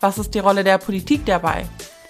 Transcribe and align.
was 0.00 0.18
ist 0.18 0.34
die 0.34 0.38
Rolle 0.38 0.64
der 0.64 0.78
Politik 0.78 1.24
dabei? 1.26 1.66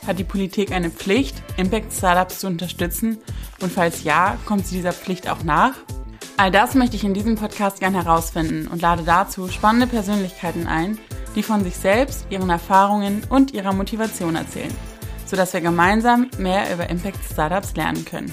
Hat 0.06 0.18
die 0.18 0.24
Politik 0.24 0.72
eine 0.72 0.90
Pflicht, 0.90 1.36
Impact-Startups 1.56 2.40
zu 2.40 2.46
unterstützen? 2.46 3.18
Und 3.60 3.72
falls 3.72 4.04
ja, 4.04 4.36
kommt 4.46 4.66
sie 4.66 4.76
dieser 4.76 4.92
Pflicht 4.92 5.28
auch 5.28 5.42
nach? 5.42 5.74
All 6.36 6.50
das 6.50 6.74
möchte 6.74 6.96
ich 6.96 7.04
in 7.04 7.14
diesem 7.14 7.36
Podcast 7.36 7.80
gerne 7.80 8.04
herausfinden 8.04 8.68
und 8.68 8.82
lade 8.82 9.02
dazu 9.04 9.48
spannende 9.48 9.86
Persönlichkeiten 9.86 10.66
ein, 10.66 10.98
die 11.34 11.42
von 11.42 11.64
sich 11.64 11.76
selbst, 11.76 12.26
ihren 12.30 12.50
Erfahrungen 12.50 13.22
und 13.30 13.52
ihrer 13.52 13.72
Motivation 13.72 14.36
erzählen, 14.36 14.74
sodass 15.24 15.54
wir 15.54 15.60
gemeinsam 15.60 16.30
mehr 16.38 16.72
über 16.72 16.90
Impact-Startups 16.90 17.74
lernen 17.76 18.04
können. 18.04 18.32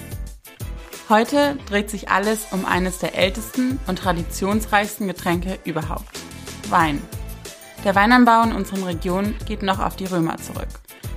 Heute 1.09 1.57
dreht 1.67 1.89
sich 1.89 2.09
alles 2.09 2.47
um 2.51 2.65
eines 2.65 2.99
der 2.99 3.15
ältesten 3.15 3.79
und 3.87 3.99
traditionsreichsten 3.99 5.07
Getränke 5.07 5.59
überhaupt. 5.63 6.19
Wein. 6.69 7.01
Der 7.83 7.95
Weinanbau 7.95 8.43
in 8.43 8.53
unseren 8.53 8.83
Regionen 8.83 9.35
geht 9.45 9.61
noch 9.61 9.79
auf 9.79 9.97
die 9.97 10.05
Römer 10.05 10.37
zurück. 10.37 10.69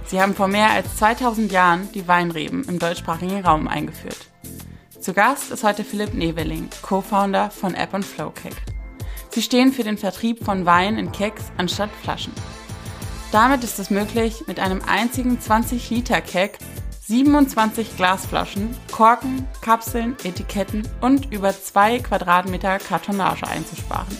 Sie 0.07 0.21
haben 0.21 0.35
vor 0.35 0.49
mehr 0.49 0.71
als 0.71 0.97
2000 0.97 1.53
Jahren 1.53 1.89
die 1.93 2.09
Weinreben 2.09 2.65
im 2.65 2.81
deutschsprachigen 2.81 3.45
Raum 3.45 3.69
eingeführt. 3.69 4.31
Zu 5.01 5.13
Gast 5.13 5.53
ist 5.53 5.63
heute 5.63 5.85
Philipp 5.85 6.15
Neveling, 6.15 6.69
Co-Founder 6.83 7.51
von 7.51 7.75
App 7.75 7.95
und 7.95 8.05
Flow 8.05 8.31
Cake. 8.31 8.57
Sie 9.31 9.43
stehen 9.43 9.73
für 9.73 9.85
den 9.85 9.97
Vertrieb 9.97 10.45
von 10.45 10.67
Wein 10.67 10.99
in 10.99 11.13
Keks 11.13 11.53
anstatt 11.57 11.91
Flaschen. 12.03 12.33
Damit 13.31 13.63
ist 13.63 13.79
es 13.79 13.91
möglich, 13.91 14.45
mit 14.49 14.59
einem 14.59 14.83
einzigen 14.83 15.41
20 15.41 15.91
Liter 15.91 16.21
Keg 16.21 16.59
27 17.07 17.97
Glasflaschen, 17.97 18.77
Korken, 18.91 19.47
Kapseln, 19.61 20.17
Etiketten 20.25 20.83
und 21.01 21.33
über 21.33 21.53
zwei 21.53 22.01
Quadratmeter 22.01 22.79
Kartonage 22.79 23.47
einzusparen. 23.47 24.17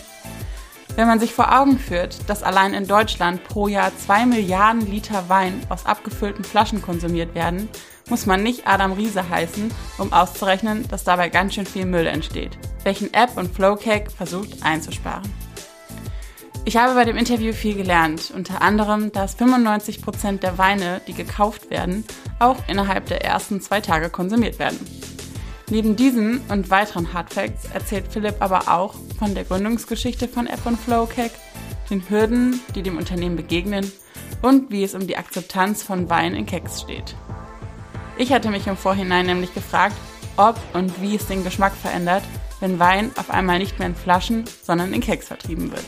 Wenn 0.97 1.07
man 1.07 1.19
sich 1.19 1.31
vor 1.31 1.55
Augen 1.55 1.77
führt, 1.77 2.27
dass 2.27 2.41
allein 2.41 2.73
in 2.73 2.87
Deutschland 2.87 3.43
pro 3.43 3.67
Jahr 3.67 3.91
zwei 3.95 4.25
Milliarden 4.25 4.81
Liter 4.89 5.29
Wein 5.29 5.61
aus 5.69 5.85
abgefüllten 5.85 6.43
Flaschen 6.43 6.81
konsumiert 6.81 7.35
werden, 7.35 7.69
muss 8.09 8.25
man 8.25 8.41
nicht 8.41 8.65
Adam 8.65 8.93
Riese 8.93 9.29
heißen, 9.29 9.71
um 9.99 10.11
auszurechnen, 10.11 10.87
dass 10.87 11.03
dabei 11.03 11.29
ganz 11.29 11.53
schön 11.53 11.67
viel 11.67 11.85
Müll 11.85 12.07
entsteht, 12.07 12.57
welchen 12.83 13.13
App 13.13 13.37
und 13.37 13.53
Flowcake 13.53 14.09
versucht 14.09 14.63
einzusparen. 14.63 15.31
Ich 16.65 16.77
habe 16.77 16.95
bei 16.95 17.05
dem 17.05 17.15
Interview 17.15 17.53
viel 17.53 17.75
gelernt, 17.75 18.33
unter 18.35 18.63
anderem, 18.63 19.11
dass 19.11 19.35
95 19.35 20.01
Prozent 20.01 20.41
der 20.41 20.57
Weine, 20.57 21.01
die 21.05 21.13
gekauft 21.13 21.69
werden, 21.69 22.05
auch 22.39 22.57
innerhalb 22.67 23.05
der 23.05 23.23
ersten 23.23 23.61
zwei 23.61 23.81
Tage 23.81 24.09
konsumiert 24.09 24.57
werden. 24.57 24.79
Neben 25.69 25.97
diesen 25.97 26.39
und 26.47 26.69
weiteren 26.69 27.11
Hardfacts 27.11 27.65
erzählt 27.73 28.05
Philipp 28.09 28.35
aber 28.39 28.69
auch 28.73 28.95
von 29.19 29.35
der 29.35 29.43
Gründungsgeschichte 29.43 30.29
von 30.29 30.47
App 30.47 30.65
und 30.65 30.79
Flowcake, 30.79 31.33
den 31.89 32.09
Hürden, 32.09 32.61
die 32.73 32.83
dem 32.83 32.97
Unternehmen 32.97 33.35
begegnen 33.35 33.91
und 34.41 34.71
wie 34.71 34.83
es 34.83 34.95
um 34.95 35.07
die 35.07 35.17
Akzeptanz 35.17 35.83
von 35.83 36.09
Wein 36.09 36.35
in 36.35 36.45
Keks 36.45 36.81
steht. 36.81 37.15
Ich 38.17 38.31
hatte 38.31 38.49
mich 38.49 38.65
im 38.67 38.77
Vorhinein 38.77 39.25
nämlich 39.25 39.53
gefragt, 39.53 39.95
ob 40.37 40.57
und 40.73 41.01
wie 41.01 41.15
es 41.15 41.27
den 41.27 41.43
Geschmack 41.43 41.73
verändert, 41.73 42.23
wenn 42.61 42.79
Wein 42.79 43.11
auf 43.17 43.29
einmal 43.29 43.59
nicht 43.59 43.77
mehr 43.77 43.89
in 43.89 43.95
Flaschen, 43.95 44.45
sondern 44.63 44.93
in 44.93 45.01
Keks 45.01 45.27
vertrieben 45.27 45.71
wird. 45.71 45.85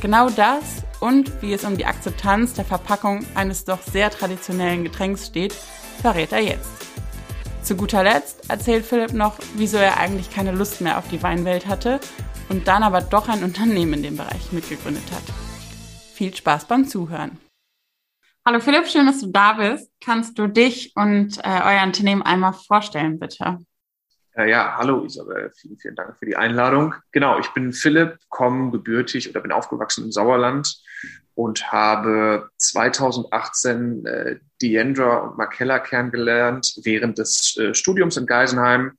Genau 0.00 0.30
das 0.30 0.82
und 1.00 1.42
wie 1.42 1.52
es 1.52 1.64
um 1.64 1.76
die 1.76 1.84
Akzeptanz 1.84 2.54
der 2.54 2.64
Verpackung 2.64 3.26
eines 3.34 3.66
doch 3.66 3.82
sehr 3.82 4.10
traditionellen 4.10 4.84
Getränks 4.84 5.26
steht, 5.26 5.52
verrät 6.00 6.32
er 6.32 6.40
jetzt. 6.40 6.87
Zu 7.68 7.76
guter 7.76 8.02
Letzt 8.02 8.48
erzählt 8.48 8.86
Philipp 8.86 9.12
noch, 9.12 9.38
wieso 9.54 9.76
er 9.76 9.98
eigentlich 9.98 10.30
keine 10.30 10.52
Lust 10.52 10.80
mehr 10.80 10.96
auf 10.96 11.06
die 11.08 11.22
Weinwelt 11.22 11.66
hatte 11.66 12.00
und 12.48 12.66
dann 12.66 12.82
aber 12.82 13.02
doch 13.02 13.28
ein 13.28 13.44
Unternehmen 13.44 13.92
in 13.92 14.02
dem 14.04 14.16
Bereich 14.16 14.52
mitgegründet 14.52 15.04
hat. 15.12 15.22
Viel 16.14 16.34
Spaß 16.34 16.64
beim 16.64 16.86
Zuhören. 16.86 17.36
Hallo 18.46 18.60
Philipp, 18.60 18.86
schön, 18.86 19.04
dass 19.04 19.20
du 19.20 19.26
da 19.26 19.52
bist. 19.52 19.92
Kannst 20.02 20.38
du 20.38 20.46
dich 20.46 20.94
und 20.96 21.36
äh, 21.44 21.60
euer 21.62 21.82
Unternehmen 21.82 22.22
einmal 22.22 22.54
vorstellen, 22.54 23.18
bitte? 23.18 23.58
Äh, 24.34 24.48
ja, 24.48 24.74
hallo 24.78 25.04
Isabel, 25.04 25.52
vielen, 25.54 25.76
vielen 25.76 25.94
Dank 25.94 26.16
für 26.18 26.24
die 26.24 26.36
Einladung. 26.36 26.94
Genau, 27.12 27.38
ich 27.38 27.48
bin 27.48 27.74
Philipp, 27.74 28.16
komme 28.30 28.70
gebürtig 28.70 29.28
oder 29.28 29.42
bin 29.42 29.52
aufgewachsen 29.52 30.04
im 30.04 30.10
Sauerland 30.10 30.74
und 31.38 31.70
habe 31.70 32.50
2018 32.56 34.04
äh, 34.04 34.36
Deandra 34.60 35.18
und 35.18 35.38
Markella 35.38 35.78
kennengelernt 35.78 36.74
während 36.82 37.16
des 37.18 37.56
äh, 37.56 37.74
Studiums 37.74 38.16
in 38.16 38.26
Geisenheim. 38.26 38.98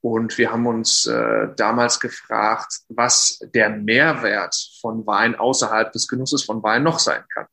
Und 0.00 0.36
wir 0.36 0.50
haben 0.50 0.66
uns 0.66 1.06
äh, 1.06 1.46
damals 1.54 2.00
gefragt, 2.00 2.80
was 2.88 3.38
der 3.54 3.70
Mehrwert 3.70 4.56
von 4.80 5.06
Wein 5.06 5.36
außerhalb 5.36 5.92
des 5.92 6.08
Genusses 6.08 6.42
von 6.42 6.60
Wein 6.64 6.82
noch 6.82 6.98
sein 6.98 7.22
kann. 7.32 7.46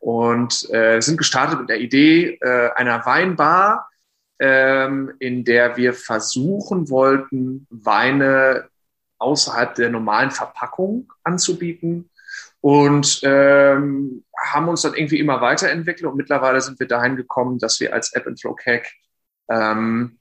Und 0.00 0.68
äh, 0.70 1.00
sind 1.00 1.16
gestartet 1.16 1.60
mit 1.60 1.70
der 1.70 1.80
Idee 1.80 2.38
äh, 2.42 2.70
einer 2.74 3.06
Weinbar, 3.06 3.88
ähm, 4.38 5.14
in 5.18 5.46
der 5.46 5.78
wir 5.78 5.94
versuchen 5.94 6.90
wollten, 6.90 7.66
Weine 7.70 8.68
außerhalb 9.16 9.74
der 9.76 9.88
normalen 9.88 10.30
Verpackung 10.30 11.10
anzubieten 11.24 12.09
und 12.60 13.20
ähm, 13.22 14.24
haben 14.38 14.68
uns 14.68 14.82
dann 14.82 14.94
irgendwie 14.94 15.18
immer 15.18 15.40
weiterentwickelt 15.40 16.10
und 16.10 16.16
mittlerweile 16.16 16.60
sind 16.60 16.78
wir 16.78 16.86
dahin 16.86 17.16
gekommen, 17.16 17.58
dass 17.58 17.80
wir 17.80 17.92
als 17.94 18.12
App 18.12 18.26
and 18.26 18.40
Flow 18.40 18.54
Cake 18.54 18.88
ähm, 19.50 20.18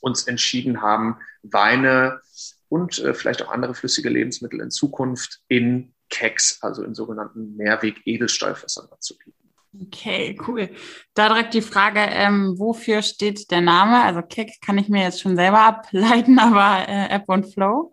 uns 0.00 0.26
entschieden 0.26 0.82
haben, 0.82 1.16
Weine 1.42 2.20
und 2.68 2.98
äh, 2.98 3.14
vielleicht 3.14 3.42
auch 3.42 3.50
andere 3.50 3.74
flüssige 3.74 4.08
Lebensmittel 4.08 4.60
in 4.60 4.70
Zukunft 4.70 5.40
in 5.48 5.94
Keks, 6.10 6.62
also 6.62 6.82
in 6.82 6.94
sogenannten 6.94 7.56
Mehrweg-Edelstahlfässern 7.56 8.88
zu 9.00 9.16
bieten. 9.16 9.42
Okay, 9.80 10.38
cool. 10.46 10.68
Da 11.14 11.28
direkt 11.28 11.54
die 11.54 11.62
Frage, 11.62 12.00
ähm, 12.00 12.58
wofür 12.58 13.00
steht 13.00 13.50
der 13.50 13.62
Name? 13.62 14.02
Also 14.02 14.20
Kek 14.20 14.60
kann 14.60 14.76
ich 14.76 14.90
mir 14.90 15.02
jetzt 15.02 15.22
schon 15.22 15.36
selber 15.36 15.60
ableiten, 15.60 16.38
aber 16.38 16.86
äh, 16.86 17.08
App 17.08 17.24
und 17.28 17.50
Flow. 17.52 17.92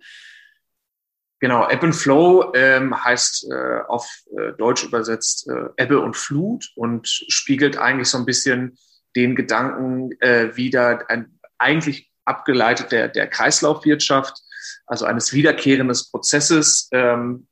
Genau, 1.42 1.70
Ebb 1.70 1.84
and 1.84 1.96
Flow 1.96 2.52
ähm, 2.54 3.02
heißt 3.04 3.50
äh, 3.50 3.80
auf 3.88 4.06
äh, 4.38 4.52
Deutsch 4.58 4.84
übersetzt 4.84 5.48
äh, 5.48 5.70
Ebbe 5.82 6.00
und 6.02 6.18
Flut 6.18 6.70
und 6.76 7.08
spiegelt 7.08 7.78
eigentlich 7.78 8.10
so 8.10 8.18
ein 8.18 8.26
bisschen 8.26 8.78
den 9.16 9.36
Gedanken 9.36 10.12
äh, 10.20 10.56
wieder, 10.58 11.10
ein, 11.10 11.40
eigentlich 11.58 12.12
abgeleitet 12.26 12.92
der, 12.92 13.08
der 13.08 13.28
Kreislaufwirtschaft, 13.28 14.38
also 14.86 15.06
eines 15.06 15.32
wiederkehrenden 15.32 15.98
Prozesses, 16.12 16.90
ähm, 16.92 17.48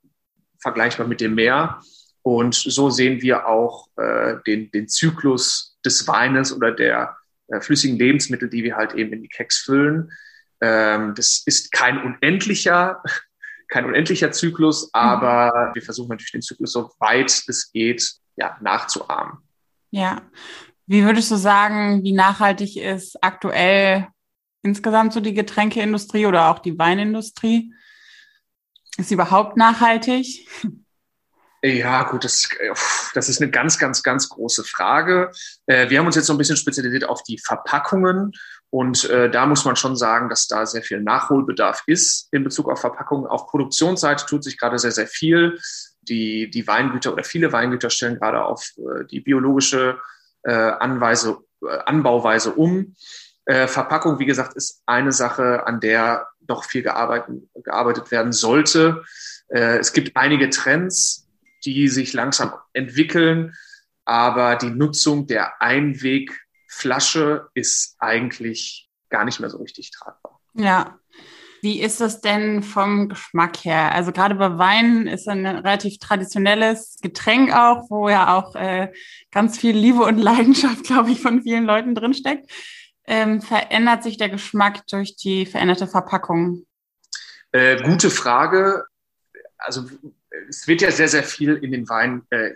vergleichbar 0.61 1.07
mit 1.07 1.21
dem 1.21 1.35
Meer. 1.35 1.79
Und 2.23 2.55
so 2.55 2.89
sehen 2.89 3.21
wir 3.21 3.47
auch 3.47 3.87
äh, 3.95 4.35
den, 4.45 4.69
den 4.71 4.89
Zyklus 4.89 5.77
des 5.85 6.05
Weines 6.09 6.53
oder 6.53 6.73
der 6.73 7.15
äh, 7.47 7.61
flüssigen 7.61 7.97
Lebensmittel, 7.97 8.49
die 8.49 8.63
wir 8.63 8.75
halt 8.75 8.93
eben 8.95 9.13
in 9.13 9.21
die 9.21 9.29
Keks 9.29 9.59
füllen. 9.59 10.11
Ähm, 10.59 11.15
das 11.15 11.43
ist 11.45 11.71
kein 11.71 12.03
unendlicher 12.03 13.01
kein 13.67 13.85
unendlicher 13.85 14.31
Zyklus, 14.31 14.85
mhm. 14.85 14.89
aber 14.93 15.71
wir 15.73 15.81
versuchen 15.81 16.09
natürlich 16.09 16.31
den 16.31 16.41
Zyklus 16.41 16.71
so 16.71 16.91
weit 16.99 17.31
es 17.47 17.71
geht, 17.71 18.13
ja, 18.35 18.57
nachzuahmen. 18.61 19.39
Ja. 19.91 20.21
Wie 20.85 21.03
würdest 21.03 21.31
du 21.31 21.35
sagen, 21.35 22.03
wie 22.03 22.13
nachhaltig 22.13 22.77
ist 22.77 23.21
aktuell 23.21 24.07
insgesamt 24.63 25.13
so 25.13 25.19
die 25.19 25.33
Getränkeindustrie 25.33 26.25
oder 26.25 26.49
auch 26.49 26.59
die 26.59 26.77
Weinindustrie? 26.77 27.73
Ist 28.97 29.09
sie 29.09 29.15
überhaupt 29.15 29.57
nachhaltig? 29.57 30.47
Ja, 31.67 32.03
gut, 32.03 32.23
das, 32.23 32.47
das 33.13 33.27
ist 33.27 33.41
eine 33.41 33.51
ganz, 33.51 33.77
ganz, 33.77 34.01
ganz 34.01 34.29
große 34.29 34.63
Frage. 34.63 35.31
Äh, 35.65 35.89
wir 35.89 35.99
haben 35.99 36.05
uns 36.05 36.15
jetzt 36.15 36.27
so 36.27 36.33
ein 36.33 36.37
bisschen 36.37 36.55
spezialisiert 36.55 37.09
auf 37.09 37.23
die 37.23 37.37
Verpackungen 37.39 38.31
und 38.69 39.09
äh, 39.09 39.29
da 39.29 39.45
muss 39.45 39.65
man 39.65 39.75
schon 39.75 39.97
sagen, 39.97 40.29
dass 40.29 40.47
da 40.47 40.65
sehr 40.65 40.81
viel 40.81 41.01
Nachholbedarf 41.01 41.83
ist 41.85 42.29
in 42.31 42.45
Bezug 42.45 42.69
auf 42.71 42.79
Verpackungen. 42.79 43.27
Auf 43.27 43.47
Produktionsseite 43.47 44.25
tut 44.25 44.45
sich 44.45 44.57
gerade 44.57 44.79
sehr, 44.79 44.91
sehr 44.91 45.07
viel. 45.07 45.59
Die, 46.01 46.49
die 46.49 46.65
Weingüter 46.67 47.11
oder 47.11 47.25
viele 47.25 47.51
Weingüter 47.51 47.89
stellen 47.89 48.17
gerade 48.17 48.45
auf 48.45 48.71
äh, 48.77 49.05
die 49.05 49.19
biologische 49.19 49.99
äh, 50.43 50.53
Anweise, 50.53 51.39
äh, 51.61 51.79
Anbauweise 51.85 52.53
um. 52.53 52.95
Äh, 53.45 53.67
Verpackung, 53.67 54.19
wie 54.19 54.25
gesagt, 54.25 54.55
ist 54.55 54.83
eine 54.85 55.11
Sache, 55.11 55.67
an 55.67 55.81
der 55.81 56.27
doch 56.39 56.63
viel 56.63 56.83
gearbeitet, 56.83 57.43
gearbeitet 57.61 58.09
werden 58.11 58.31
sollte. 58.31 59.03
Äh, 59.49 59.79
es 59.79 59.91
gibt 59.91 60.15
einige 60.15 60.49
Trends, 60.49 61.26
die 61.65 61.87
sich 61.87 62.13
langsam 62.13 62.53
entwickeln. 62.73 63.53
aber 64.05 64.55
die 64.55 64.69
Nutzung 64.69 65.27
der 65.27 65.61
Einwegflasche 65.61 67.49
ist 67.53 67.97
eigentlich 67.99 68.89
gar 69.09 69.25
nicht 69.25 69.41
mehr 69.41 69.49
so 69.49 69.57
richtig 69.57 69.91
tragbar. 69.91 70.39
Ja. 70.53 70.97
Wie 71.61 71.81
ist 71.81 71.99
das 72.01 72.21
denn 72.21 72.61
vom 72.63 73.09
Geschmack 73.09 73.57
her? 73.65 73.93
Also 73.93 74.11
gerade 74.11 74.35
bei 74.35 74.57
Wein 74.57 75.07
ist 75.07 75.27
ein 75.27 75.45
relativ 75.45 75.97
traditionelles 75.97 76.97
Getränk 77.01 77.53
auch, 77.53 77.89
wo 77.89 78.09
ja 78.09 78.37
auch 78.37 78.55
äh, 78.55 78.91
ganz 79.31 79.57
viel 79.57 79.75
Liebe 79.75 80.03
und 80.03 80.17
Leidenschaft, 80.17 80.83
glaube 80.85 81.11
ich, 81.11 81.21
von 81.21 81.41
vielen 81.41 81.65
Leuten 81.65 81.95
drinsteckt. 81.95 82.49
Ähm, 83.05 83.41
verändert 83.41 84.03
sich 84.03 84.17
der 84.17 84.29
Geschmack 84.29 84.85
durch 84.87 85.15
die 85.15 85.45
veränderte 85.45 85.87
Verpackung? 85.87 86.65
Äh, 87.51 87.81
gute 87.81 88.09
Frage. 88.09 88.85
Also 89.57 89.89
es 90.49 90.67
wird 90.67 90.81
ja 90.81 90.91
sehr, 90.91 91.07
sehr 91.07 91.23
viel 91.23 91.55
in 91.55 91.71
den 91.71 91.87
Wein 91.89 92.23
äh, 92.29 92.51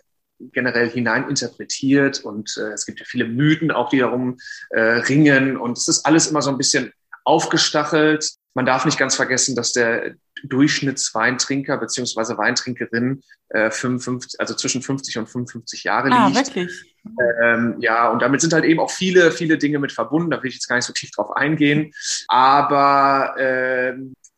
generell 0.51 0.89
hineininterpretiert 0.89 2.21
und 2.21 2.57
äh, 2.57 2.73
es 2.73 2.85
gibt 2.85 2.99
ja 2.99 3.05
viele 3.05 3.25
Mythen 3.25 3.71
auch, 3.71 3.89
die 3.89 3.99
darum 3.99 4.37
äh, 4.71 4.81
ringen 4.81 5.57
und 5.57 5.77
es 5.77 5.87
ist 5.87 6.05
alles 6.05 6.27
immer 6.27 6.41
so 6.41 6.49
ein 6.49 6.57
bisschen 6.57 6.91
aufgestachelt. 7.23 8.31
Man 8.53 8.65
darf 8.65 8.85
nicht 8.85 8.97
ganz 8.97 9.15
vergessen, 9.15 9.55
dass 9.55 9.71
der 9.71 10.15
Durchschnittsweintrinker 10.43 11.77
beziehungsweise 11.77 12.37
Weintrinkerin 12.37 13.21
äh, 13.49 13.69
55, 13.69 14.39
also 14.39 14.55
zwischen 14.55 14.81
50 14.81 15.19
und 15.19 15.29
55 15.29 15.83
Jahre 15.83 16.11
ah, 16.11 16.27
liegt. 16.27 16.47
Wirklich? 16.47 16.95
Ähm, 17.41 17.75
ja, 17.79 18.09
und 18.09 18.21
damit 18.21 18.41
sind 18.41 18.53
halt 18.53 18.65
eben 18.65 18.79
auch 18.79 18.91
viele, 18.91 19.31
viele 19.31 19.57
Dinge 19.57 19.79
mit 19.79 19.91
verbunden. 19.91 20.31
Da 20.31 20.41
will 20.41 20.49
ich 20.49 20.55
jetzt 20.55 20.67
gar 20.67 20.75
nicht 20.75 20.85
so 20.85 20.93
tief 20.93 21.11
drauf 21.11 21.31
eingehen. 21.31 21.93
Aber 22.27 23.35
äh, 23.37 23.93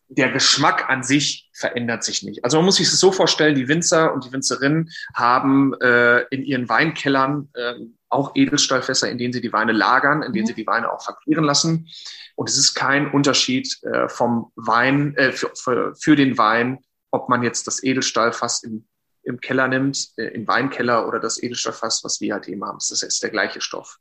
der 0.09 0.31
Geschmack 0.31 0.89
an 0.89 1.03
sich 1.03 1.42
verändert 1.53 2.03
sich 2.03 2.23
nicht. 2.23 2.43
Also 2.43 2.57
man 2.57 2.65
muss 2.65 2.77
sich 2.77 2.89
das 2.89 2.99
so 2.99 3.11
vorstellen, 3.11 3.55
die 3.55 3.67
Winzer 3.67 4.13
und 4.13 4.25
die 4.25 4.31
Winzerinnen 4.31 4.89
haben 5.13 5.73
äh, 5.81 6.21
in 6.31 6.43
ihren 6.43 6.67
Weinkellern 6.67 7.49
äh, 7.53 7.75
auch 8.09 8.35
Edelstahlfässer, 8.35 9.09
in 9.09 9.17
denen 9.17 9.33
sie 9.33 9.41
die 9.41 9.53
Weine 9.53 9.71
lagern, 9.71 10.23
in 10.23 10.33
denen 10.33 10.45
mhm. 10.45 10.47
sie 10.47 10.53
die 10.55 10.67
Weine 10.67 10.91
auch 10.91 11.03
verklären 11.03 11.43
lassen. 11.43 11.87
Und 12.35 12.49
es 12.49 12.57
ist 12.57 12.73
kein 12.73 13.11
Unterschied 13.11 13.77
äh, 13.83 14.09
vom 14.09 14.51
Wein, 14.55 15.15
äh, 15.15 15.31
für, 15.31 15.51
für, 15.55 15.95
für 15.95 16.15
den 16.15 16.37
Wein, 16.37 16.79
ob 17.11 17.29
man 17.29 17.43
jetzt 17.43 17.67
das 17.67 17.83
Edelstahlfass 17.83 18.63
im, 18.63 18.85
im 19.23 19.39
Keller 19.39 19.67
nimmt, 19.67 20.09
äh, 20.17 20.25
im 20.25 20.47
Weinkeller 20.47 21.07
oder 21.07 21.19
das 21.19 21.41
Edelstahlfass, 21.41 22.03
was 22.03 22.19
wir 22.21 22.33
halt 22.33 22.47
eben 22.47 22.63
haben. 22.65 22.79
Das 22.79 23.01
ist 23.01 23.23
der 23.23 23.29
gleiche 23.29 23.61
Stoff. 23.61 23.97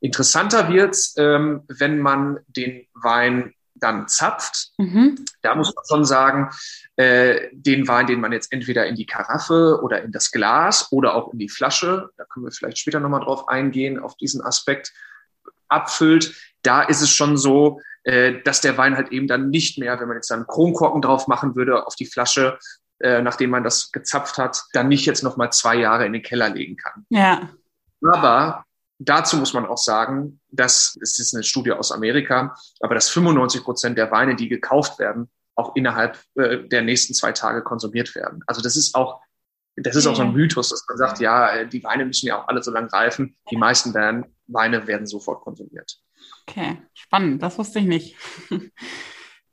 Interessanter 0.00 0.68
wird's, 0.68 1.14
ähm, 1.16 1.62
wenn 1.68 2.00
man 2.00 2.40
den 2.48 2.86
Wein 2.94 3.54
dann 3.80 4.08
zapft. 4.08 4.72
Mhm. 4.78 5.24
Da 5.42 5.54
muss 5.54 5.74
man 5.74 5.84
schon 5.86 6.04
sagen, 6.04 6.50
äh, 6.96 7.48
den 7.52 7.86
Wein, 7.88 8.06
den 8.06 8.20
man 8.20 8.32
jetzt 8.32 8.52
entweder 8.52 8.86
in 8.86 8.94
die 8.94 9.06
Karaffe 9.06 9.80
oder 9.82 10.02
in 10.02 10.12
das 10.12 10.30
Glas 10.30 10.90
oder 10.90 11.14
auch 11.14 11.32
in 11.32 11.38
die 11.38 11.48
Flasche, 11.48 12.10
da 12.16 12.24
können 12.24 12.46
wir 12.46 12.52
vielleicht 12.52 12.78
später 12.78 13.00
nochmal 13.00 13.20
drauf 13.20 13.48
eingehen, 13.48 13.98
auf 13.98 14.16
diesen 14.16 14.42
Aspekt, 14.42 14.92
abfüllt, 15.68 16.34
da 16.62 16.82
ist 16.82 17.02
es 17.02 17.10
schon 17.10 17.36
so, 17.36 17.80
äh, 18.04 18.40
dass 18.42 18.60
der 18.60 18.78
Wein 18.78 18.96
halt 18.96 19.12
eben 19.12 19.28
dann 19.28 19.50
nicht 19.50 19.78
mehr, 19.78 20.00
wenn 20.00 20.08
man 20.08 20.16
jetzt 20.16 20.32
einen 20.32 20.46
Kronkorken 20.46 21.02
drauf 21.02 21.28
machen 21.28 21.56
würde 21.56 21.86
auf 21.86 21.94
die 21.94 22.06
Flasche, 22.06 22.58
äh, 23.00 23.22
nachdem 23.22 23.50
man 23.50 23.64
das 23.64 23.92
gezapft 23.92 24.38
hat, 24.38 24.64
dann 24.72 24.88
nicht 24.88 25.06
jetzt 25.06 25.22
nochmal 25.22 25.52
zwei 25.52 25.76
Jahre 25.76 26.06
in 26.06 26.12
den 26.12 26.22
Keller 26.22 26.48
legen 26.48 26.76
kann. 26.76 27.06
Ja. 27.10 27.50
Aber 28.02 28.64
Dazu 28.98 29.36
muss 29.36 29.52
man 29.52 29.66
auch 29.66 29.78
sagen, 29.78 30.40
dass 30.50 30.98
es 31.00 31.18
ist 31.18 31.34
eine 31.34 31.44
Studie 31.44 31.72
aus 31.72 31.92
Amerika, 31.92 32.56
aber 32.80 32.94
dass 32.94 33.08
95 33.10 33.62
Prozent 33.62 33.98
der 33.98 34.10
Weine, 34.10 34.34
die 34.34 34.48
gekauft 34.48 34.98
werden, 34.98 35.30
auch 35.54 35.74
innerhalb 35.76 36.18
äh, 36.34 36.66
der 36.68 36.82
nächsten 36.82 37.14
zwei 37.14 37.32
Tage 37.32 37.62
konsumiert 37.62 38.14
werden. 38.14 38.42
Also 38.46 38.60
das 38.60 38.76
ist 38.76 38.94
auch, 38.94 39.20
das 39.76 39.96
ist 39.96 40.06
auch 40.06 40.16
so 40.16 40.22
ein 40.22 40.32
Mythos, 40.32 40.70
dass 40.70 40.84
man 40.88 40.98
sagt, 40.98 41.20
ja, 41.20 41.48
äh, 41.50 41.68
die 41.68 41.82
Weine 41.84 42.04
müssen 42.04 42.26
ja 42.26 42.40
auch 42.40 42.48
alle 42.48 42.62
so 42.62 42.72
lang 42.72 42.88
reifen. 42.88 43.36
Die 43.50 43.56
meisten 43.56 43.94
werden, 43.94 44.24
Weine 44.46 44.86
werden 44.86 45.06
sofort 45.06 45.42
konsumiert. 45.42 46.00
Okay, 46.46 46.82
spannend. 46.94 47.42
Das 47.42 47.58
wusste 47.58 47.78
ich 47.78 47.86
nicht. 47.86 48.16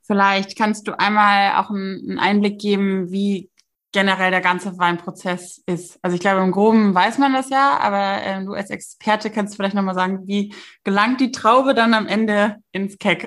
Vielleicht 0.02 0.56
kannst 0.56 0.86
du 0.86 0.98
einmal 0.98 1.60
auch 1.60 1.70
einen 1.70 2.18
Einblick 2.18 2.60
geben, 2.60 3.10
wie 3.10 3.50
generell 3.96 4.30
der 4.30 4.42
ganze 4.42 4.76
Weinprozess 4.76 5.62
ist. 5.64 5.98
Also 6.02 6.16
ich 6.16 6.20
glaube, 6.20 6.42
im 6.42 6.52
Groben 6.52 6.94
weiß 6.94 7.16
man 7.16 7.32
das 7.32 7.48
ja, 7.48 7.78
aber 7.78 8.22
äh, 8.22 8.44
du 8.44 8.52
als 8.52 8.68
Experte 8.68 9.30
kannst 9.30 9.56
vielleicht 9.56 9.74
nochmal 9.74 9.94
sagen, 9.94 10.26
wie 10.26 10.54
gelangt 10.84 11.18
die 11.18 11.32
Traube 11.32 11.72
dann 11.72 11.94
am 11.94 12.06
Ende 12.06 12.56
ins 12.72 12.98
Keck? 12.98 13.26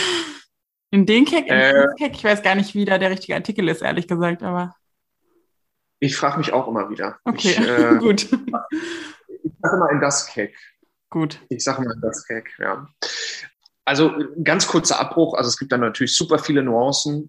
in 0.92 1.06
den 1.06 1.24
Keck, 1.24 1.50
äh, 1.50 1.82
ins 1.82 1.96
Keck? 1.96 2.14
Ich 2.14 2.22
weiß 2.22 2.44
gar 2.44 2.54
nicht, 2.54 2.76
wie 2.76 2.84
da 2.84 2.98
der 2.98 3.10
richtige 3.10 3.34
Artikel 3.34 3.68
ist, 3.68 3.82
ehrlich 3.82 4.06
gesagt, 4.06 4.44
aber. 4.44 4.76
Ich 5.98 6.14
frage 6.14 6.38
mich 6.38 6.52
auch 6.52 6.68
immer 6.68 6.88
wieder. 6.88 7.18
Okay, 7.24 7.50
ich, 7.50 7.58
äh, 7.58 7.96
gut. 7.98 8.28
Ich 9.42 9.52
sage 9.60 9.76
mal 9.76 9.90
in 9.90 10.00
das 10.00 10.28
Keck. 10.28 10.56
Gut. 11.10 11.40
Ich 11.48 11.64
sage 11.64 11.82
mal 11.82 11.92
in 11.92 12.00
das 12.00 12.24
Keck, 12.28 12.48
ja. 12.60 12.86
Also 13.84 14.12
ganz 14.44 14.68
kurzer 14.68 15.00
Abbruch. 15.00 15.34
Also 15.34 15.48
es 15.48 15.58
gibt 15.58 15.72
dann 15.72 15.80
natürlich 15.80 16.14
super 16.14 16.38
viele 16.38 16.62
Nuancen. 16.62 17.28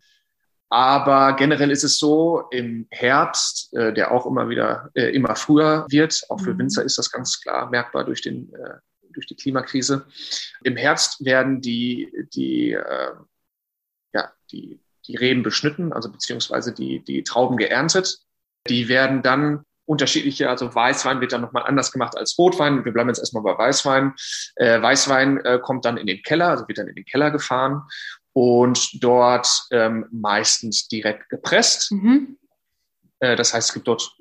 Aber 0.72 1.34
generell 1.34 1.70
ist 1.70 1.84
es 1.84 1.98
so, 1.98 2.46
im 2.50 2.88
Herbst, 2.92 3.74
äh, 3.74 3.94
der 3.94 4.12
auch 4.12 4.26
immer 4.26 4.48
wieder, 4.48 4.90
äh, 4.94 5.14
immer 5.14 5.36
früher 5.36 5.86
wird, 5.90 6.24
auch 6.30 6.40
für 6.40 6.54
mhm. 6.54 6.60
Winzer 6.60 6.86
ist 6.86 6.98
das 6.98 7.12
ganz 7.12 7.42
klar 7.42 7.70
merkbar 7.70 8.06
durch, 8.06 8.22
den, 8.22 8.54
äh, 8.54 8.76
durch 9.12 9.28
die 9.28 9.36
Klimakrise. 9.36 10.06
Im 10.64 10.78
Herbst 10.78 11.26
werden 11.26 11.60
die, 11.60 12.10
die, 12.34 12.72
äh, 12.72 13.12
ja, 14.14 14.32
die, 14.50 14.80
die 15.08 15.18
Reben 15.18 15.44
beschnitten, 15.44 15.92
also 15.92 16.10
beziehungsweise 16.10 16.74
die, 16.74 17.04
die 17.04 17.24
Trauben 17.24 17.58
geerntet. 17.58 18.20
Die 18.70 18.88
werden 18.88 19.24
dann 19.24 19.66
unterschiedliche, 19.86 20.50
also 20.50 20.74
Weißwein 20.74 21.20
wird 21.20 21.34
dann 21.34 21.42
nochmal 21.42 21.64
anders 21.64 21.92
gemacht 21.92 22.16
als 22.18 22.38
Rotwein. 22.38 22.86
Wir 22.86 22.94
bleiben 22.94 23.10
jetzt 23.10 23.20
erstmal 23.20 23.44
bei 23.44 23.58
Weißwein. 23.58 24.14
Äh, 24.56 24.82
Weißwein 24.82 25.44
äh, 25.44 25.60
kommt 25.62 25.84
dann 25.84 25.98
in 25.98 26.08
den 26.08 26.22
Keller, 26.22 26.48
also 26.48 26.66
wird 26.70 26.78
dann 26.78 26.88
in 26.88 26.96
den 26.96 27.04
Keller 27.04 27.30
gefahren 27.30 27.82
und 28.34 29.04
dort 29.04 29.48
ähm, 29.72 30.06
meistens 30.12 30.88
direkt 30.88 31.30
gepresst. 31.30 31.92
Mhm. 31.92 32.38
Äh, 33.20 33.36
das 33.36 33.54
heißt, 33.54 33.70
es 33.70 33.74
gibt 33.74 33.88
dort 33.88 34.16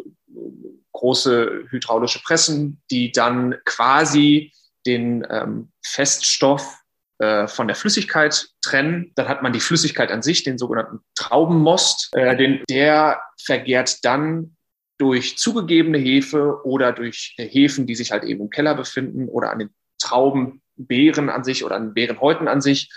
große 0.93 1.67
hydraulische 1.71 2.21
Pressen, 2.23 2.83
die 2.91 3.13
dann 3.13 3.57
quasi 3.65 4.53
den 4.87 5.27
ähm, 5.31 5.71
Feststoff 5.85 6.79
äh, 7.19 7.47
von 7.47 7.69
der 7.69 7.77
Flüssigkeit 7.77 8.49
trennen. 8.63 9.13
Dann 9.15 9.29
hat 9.29 9.43
man 9.43 9.53
die 9.53 9.61
Flüssigkeit 9.61 10.11
an 10.11 10.23
sich, 10.23 10.43
den 10.43 10.59
sogenannten 10.59 11.01
Traubenmost. 11.15 12.11
Äh, 12.13 12.37
den, 12.37 12.65
der 12.69 13.21
vergärt 13.43 14.05
dann 14.05 14.57
durch 14.99 15.39
zugegebene 15.39 15.99
Hefe 15.99 16.65
oder 16.65 16.93
durch 16.93 17.35
Hefen, 17.39 17.87
die 17.87 17.95
sich 17.95 18.13
halt 18.13 18.25
eben 18.25 18.43
im 18.43 18.51
Keller 18.51 18.75
befinden 18.75 19.29
oder 19.29 19.51
an 19.51 19.61
den 19.61 19.71
Traubenbeeren 19.99 21.31
an 21.31 21.45
sich 21.45 21.65
oder 21.65 21.77
an 21.77 21.89
den 21.89 21.95
Beerenhäuten 21.95 22.49
an 22.49 22.61
sich 22.61 22.91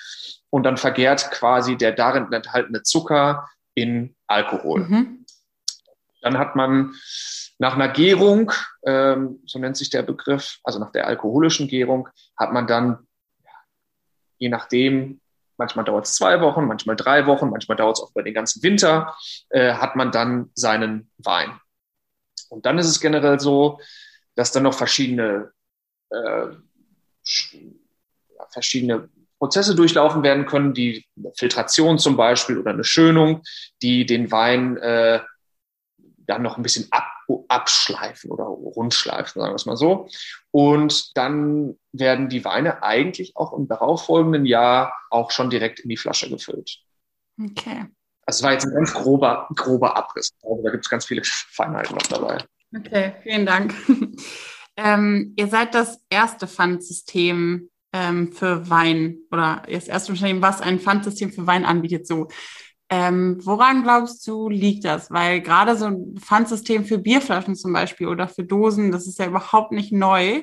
und 0.53 0.61
dann 0.61 0.77
vergärt 0.77 1.31
quasi 1.31 1.77
der 1.77 1.93
darin 1.93 2.31
enthaltene 2.31 2.83
Zucker 2.83 3.49
in 3.73 4.15
Alkohol. 4.27 4.81
Mhm. 4.81 5.25
Dann 6.21 6.37
hat 6.37 6.55
man 6.55 6.93
nach 7.57 7.73
einer 7.73 7.87
Gärung, 7.89 8.51
ähm, 8.85 9.39
so 9.47 9.57
nennt 9.57 9.77
sich 9.77 9.89
der 9.89 10.03
Begriff, 10.03 10.59
also 10.63 10.77
nach 10.77 10.91
der 10.91 11.07
alkoholischen 11.07 11.67
Gärung, 11.67 12.07
hat 12.37 12.53
man 12.53 12.67
dann, 12.67 13.07
je 14.37 14.49
nachdem, 14.49 15.21
manchmal 15.57 15.85
dauert 15.85 16.05
es 16.05 16.13
zwei 16.13 16.39
Wochen, 16.39 16.65
manchmal 16.65 16.97
drei 16.97 17.25
Wochen, 17.25 17.49
manchmal 17.49 17.75
dauert 17.77 17.97
es 17.97 18.03
auch 18.03 18.11
über 18.11 18.21
den 18.21 18.35
ganzen 18.35 18.61
Winter, 18.61 19.17
äh, 19.49 19.73
hat 19.73 19.95
man 19.95 20.11
dann 20.11 20.51
seinen 20.53 21.09
Wein. 21.17 21.59
Und 22.49 22.67
dann 22.67 22.77
ist 22.77 22.89
es 22.89 22.99
generell 22.99 23.39
so, 23.39 23.79
dass 24.35 24.51
dann 24.51 24.61
noch 24.61 24.75
verschiedene, 24.75 25.51
äh, 26.11 26.45
verschiedene 28.51 29.09
Prozesse 29.43 29.75
durchlaufen 29.75 30.23
werden 30.23 30.45
können, 30.45 30.73
die 30.73 31.05
Filtration 31.35 31.99
zum 31.99 32.15
Beispiel 32.15 32.57
oder 32.57 32.71
eine 32.71 32.85
Schönung, 32.85 33.41
die 33.81 34.05
den 34.05 34.31
Wein 34.31 34.77
äh, 34.77 35.19
dann 36.19 36.43
noch 36.43 36.55
ein 36.55 36.63
bisschen 36.63 36.87
ab, 36.91 37.09
abschleifen 37.49 38.31
oder 38.31 38.45
rundschleifen, 38.45 39.41
sagen 39.41 39.51
wir 39.51 39.55
es 39.55 39.65
mal 39.65 39.75
so. 39.75 40.07
Und 40.51 41.17
dann 41.17 41.77
werden 41.91 42.29
die 42.29 42.45
Weine 42.45 42.83
eigentlich 42.83 43.35
auch 43.35 43.51
im 43.51 43.67
darauffolgenden 43.67 44.45
Jahr 44.45 44.93
auch 45.09 45.29
schon 45.29 45.49
direkt 45.49 45.81
in 45.81 45.89
die 45.89 45.97
Flasche 45.97 46.29
gefüllt. 46.29 46.79
Okay. 47.37 47.87
Also 48.25 48.37
es 48.37 48.43
war 48.43 48.53
jetzt 48.53 48.63
ein 48.65 48.73
ganz 48.73 48.93
grober, 48.93 49.49
grober 49.57 49.97
Abriss. 49.97 50.31
da 50.41 50.71
gibt 50.71 50.85
es 50.85 50.89
ganz 50.89 51.05
viele 51.05 51.21
Feinheiten 51.25 51.95
noch 51.95 52.07
dabei. 52.07 52.37
Okay, 52.73 53.15
vielen 53.23 53.45
Dank. 53.45 53.75
ähm, 54.77 55.33
ihr 55.35 55.49
seid 55.49 55.75
das 55.75 55.99
erste 56.09 56.47
Pfandsystem 56.47 57.69
ähm, 57.93 58.31
für 58.33 58.69
Wein 58.69 59.19
oder 59.31 59.63
das 59.69 59.87
erste 59.87 60.11
Unternehmen, 60.11 60.41
was 60.41 60.61
ein 60.61 60.79
Pfandsystem 60.79 61.31
für 61.31 61.47
Wein 61.47 61.63
anbietet. 61.63 62.07
So, 62.07 62.27
ähm, 62.89 63.39
woran 63.43 63.83
glaubst 63.83 64.27
du, 64.27 64.49
liegt 64.49 64.85
das? 64.85 65.09
Weil 65.09 65.41
gerade 65.41 65.77
so 65.77 65.85
ein 65.85 66.15
Pfandsystem 66.19 66.85
für 66.85 66.97
Bierflaschen 66.97 67.55
zum 67.55 67.73
Beispiel 67.73 68.07
oder 68.07 68.27
für 68.27 68.43
Dosen, 68.43 68.91
das 68.91 69.07
ist 69.07 69.19
ja 69.19 69.27
überhaupt 69.27 69.71
nicht 69.71 69.91
neu. 69.91 70.41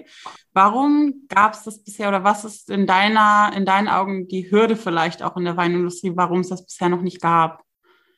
Warum 0.53 1.27
gab 1.29 1.55
es 1.55 1.63
das 1.63 1.83
bisher 1.83 2.09
oder 2.09 2.25
was 2.25 2.45
ist 2.45 2.71
in 2.71 2.87
deiner, 2.87 3.53
in 3.55 3.65
deinen 3.65 3.89
Augen 3.89 4.27
die 4.27 4.51
Hürde 4.51 4.77
vielleicht 4.77 5.23
auch 5.23 5.37
in 5.37 5.45
der 5.45 5.57
Weinindustrie, 5.57 6.13
warum 6.17 6.41
es 6.41 6.49
das 6.49 6.65
bisher 6.65 6.89
noch 6.89 7.03
nicht 7.03 7.21
gab? 7.21 7.63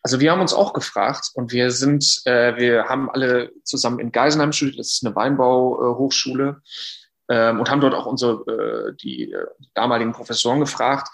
Also 0.03 0.19
wir 0.19 0.33
haben 0.33 0.41
uns 0.41 0.55
auch 0.55 0.73
gefragt 0.73 1.31
und 1.35 1.53
wir 1.53 1.71
sind, 1.71 2.23
äh, 2.25 2.57
wir 2.57 2.85
haben 2.85 3.11
alle 3.11 3.53
zusammen 3.65 3.99
in 3.99 4.13
Geisenheim 4.13 4.53
studiert, 4.53 4.79
das 4.79 4.95
ist 4.95 5.07
eine 5.07 5.15
Weinbauhochschule 5.15 6.61
äh, 6.61 7.02
ähm, 7.29 7.61
und 7.61 7.71
haben 7.71 7.81
dort 7.81 7.95
auch 7.95 8.07
unsere 8.07 8.91
äh, 8.91 8.97
die 8.97 9.33
äh, 9.33 9.47
damaligen 9.75 10.13
Professoren 10.13 10.61
gefragt 10.61 11.09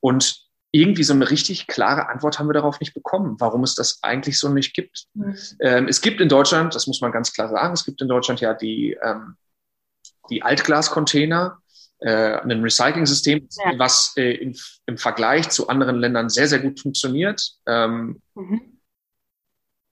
und 0.00 0.42
irgendwie 0.72 1.04
so 1.04 1.12
eine 1.12 1.30
richtig 1.30 1.66
klare 1.66 2.08
Antwort 2.08 2.38
haben 2.38 2.48
wir 2.48 2.54
darauf 2.54 2.80
nicht 2.80 2.94
bekommen, 2.94 3.36
warum 3.38 3.62
es 3.62 3.74
das 3.74 3.98
eigentlich 4.02 4.38
so 4.38 4.48
nicht 4.48 4.74
gibt. 4.74 5.04
Mhm. 5.12 5.36
Ähm, 5.60 5.88
es 5.88 6.00
gibt 6.00 6.20
in 6.20 6.30
Deutschland, 6.30 6.74
das 6.74 6.86
muss 6.86 7.02
man 7.02 7.12
ganz 7.12 7.32
klar 7.32 7.48
sagen, 7.48 7.74
es 7.74 7.84
gibt 7.84 8.00
in 8.00 8.08
Deutschland 8.08 8.40
ja 8.40 8.54
die, 8.54 8.96
ähm, 9.02 9.36
die 10.30 10.42
Altglascontainer, 10.42 11.58
äh, 11.98 12.38
ein 12.38 12.62
Recycling-System, 12.62 13.48
ja. 13.64 13.78
was 13.78 14.14
äh, 14.16 14.32
im, 14.32 14.56
im, 14.86 14.96
Vergleich 14.96 15.50
zu 15.50 15.68
anderen 15.68 15.96
Ländern 15.96 16.30
sehr, 16.30 16.48
sehr 16.48 16.58
gut 16.58 16.80
funktioniert. 16.80 17.52
Ähm, 17.66 18.22
mhm. 18.34 18.80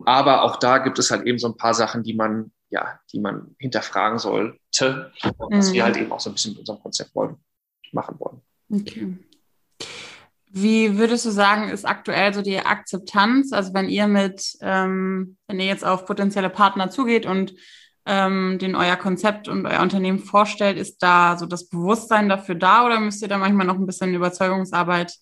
Aber 0.07 0.43
auch 0.43 0.57
da 0.57 0.79
gibt 0.79 0.99
es 0.99 1.11
halt 1.11 1.27
eben 1.27 1.39
so 1.39 1.49
ein 1.49 1.57
paar 1.59 1.75
Sachen, 1.75 2.03
die 2.03 2.15
man, 2.15 2.53
ja, 2.71 3.01
die 3.13 3.21
man 3.21 3.55
hinterfragen 3.59 4.19
sollte, 4.19 5.13
was 5.39 5.69
mhm. 5.69 5.73
wir 5.73 5.85
halt 5.85 5.97
eben 5.97 6.13
auch 6.13 6.21
so 6.21 6.31
ein 6.31 6.35
bisschen 6.35 6.53
mit 6.53 6.61
unserem 6.61 6.81
Konzept 6.81 7.15
wollen, 7.15 7.37
machen 7.93 8.19
wollen. 8.19 8.41
Okay. 8.73 9.17
Wie 10.53 10.99
würdest 10.99 11.27
du 11.27 11.31
sagen, 11.31 11.69
ist 11.69 11.85
aktuell 11.85 12.35
so 12.35 12.43
die 12.43 12.59
Akzeptanz? 12.59 13.53
Also 13.53 13.73
wenn 13.73 13.89
ihr 13.89 14.09
mit, 14.09 14.57
ähm, 14.61 15.37
wenn 15.47 15.61
ihr 15.61 15.67
jetzt 15.67 15.85
auf 15.85 16.07
potenzielle 16.07 16.51
Partner 16.51 16.91
zugeht 16.91 17.25
und 17.25 17.55
ähm, 18.07 18.59
den 18.59 18.75
euer 18.75 18.97
Konzept 18.97 19.47
und 19.47 19.67
euer 19.67 19.81
Unternehmen 19.81 20.19
vorstellt, 20.19 20.77
ist 20.77 21.03
da 21.03 21.37
so 21.39 21.47
das 21.47 21.69
Bewusstsein 21.69 22.29
dafür 22.29 22.57
da 22.57 22.85
oder 22.85 22.99
müsst 22.99 23.23
ihr 23.23 23.29
da 23.29 23.39
manchmal 23.39 23.67
noch 23.67 23.77
ein 23.77 23.87
bisschen 23.87 24.15
Überzeugungsarbeit 24.15 25.15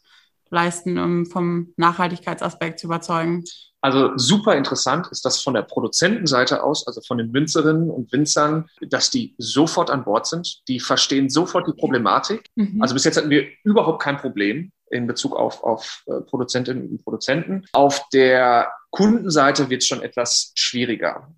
leisten, 0.49 0.99
um 0.99 1.27
vom 1.27 1.75
Nachhaltigkeitsaspekt 1.77 2.79
zu 2.79 2.87
überzeugen? 2.87 3.45
Also 3.81 4.17
super 4.17 4.57
interessant 4.57 5.07
ist 5.13 5.25
das 5.25 5.41
von 5.41 5.55
der 5.55 5.63
Produzentenseite 5.63 6.63
aus, 6.63 6.87
also 6.87 7.01
von 7.01 7.19
den 7.19 7.33
Winzerinnen 7.33 7.91
und 7.91 8.13
Winzern, 8.13 8.69
dass 8.81 9.11
die 9.11 9.35
sofort 9.39 9.91
an 9.91 10.05
Bord 10.05 10.27
sind. 10.27 10.63
Die 10.67 10.81
verstehen 10.81 11.31
sofort 11.31 11.69
die 11.69 11.79
Problematik. 11.79 12.49
Mhm. 12.57 12.83
Also 12.83 12.95
bis 12.95 13.05
jetzt 13.05 13.17
hatten 13.17 13.31
wir 13.31 13.47
überhaupt 13.63 14.03
kein 14.03 14.17
Problem 14.17 14.73
in 14.91 15.07
Bezug 15.07 15.37
auf, 15.37 15.63
auf 15.63 16.03
äh, 16.07 16.21
Produzentinnen 16.23 16.89
und 16.89 17.05
Produzenten. 17.05 17.67
Auf 17.73 18.09
der 18.13 18.73
Kundenseite 18.91 19.71
wird 19.71 19.83
es 19.83 19.89
schon 19.89 20.03
etwas 20.03 20.53
schwieriger. 20.55 21.29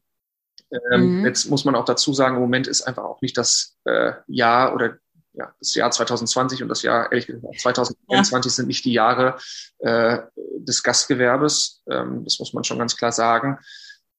Ähm, 0.93 1.19
mhm. 1.19 1.27
Jetzt 1.27 1.51
muss 1.51 1.65
man 1.65 1.75
auch 1.75 1.85
dazu 1.85 2.13
sagen, 2.13 2.37
im 2.37 2.43
Moment 2.43 2.69
ist 2.69 2.83
einfach 2.83 3.05
auch 3.05 3.21
nicht 3.21 3.37
das 3.37 3.77
äh, 3.85 4.13
Jahr 4.29 4.75
oder 4.75 4.99
ja, 5.33 5.55
das 5.59 5.75
Jahr 5.75 5.91
2020 5.91 6.63
und 6.63 6.69
das 6.69 6.83
Jahr, 6.83 7.11
ehrlich 7.13 7.27
gesagt, 7.27 7.61
2021 7.61 8.51
ja. 8.51 8.55
sind 8.55 8.67
nicht 8.67 8.85
die 8.85 8.93
Jahre 8.93 9.39
äh, 9.79 10.19
des 10.59 10.83
Gastgewerbes. 10.83 11.83
Ähm, 11.89 12.25
das 12.25 12.39
muss 12.39 12.53
man 12.53 12.65
schon 12.65 12.79
ganz 12.79 12.97
klar 12.97 13.13
sagen. 13.13 13.59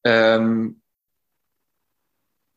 Ähm, 0.03 0.81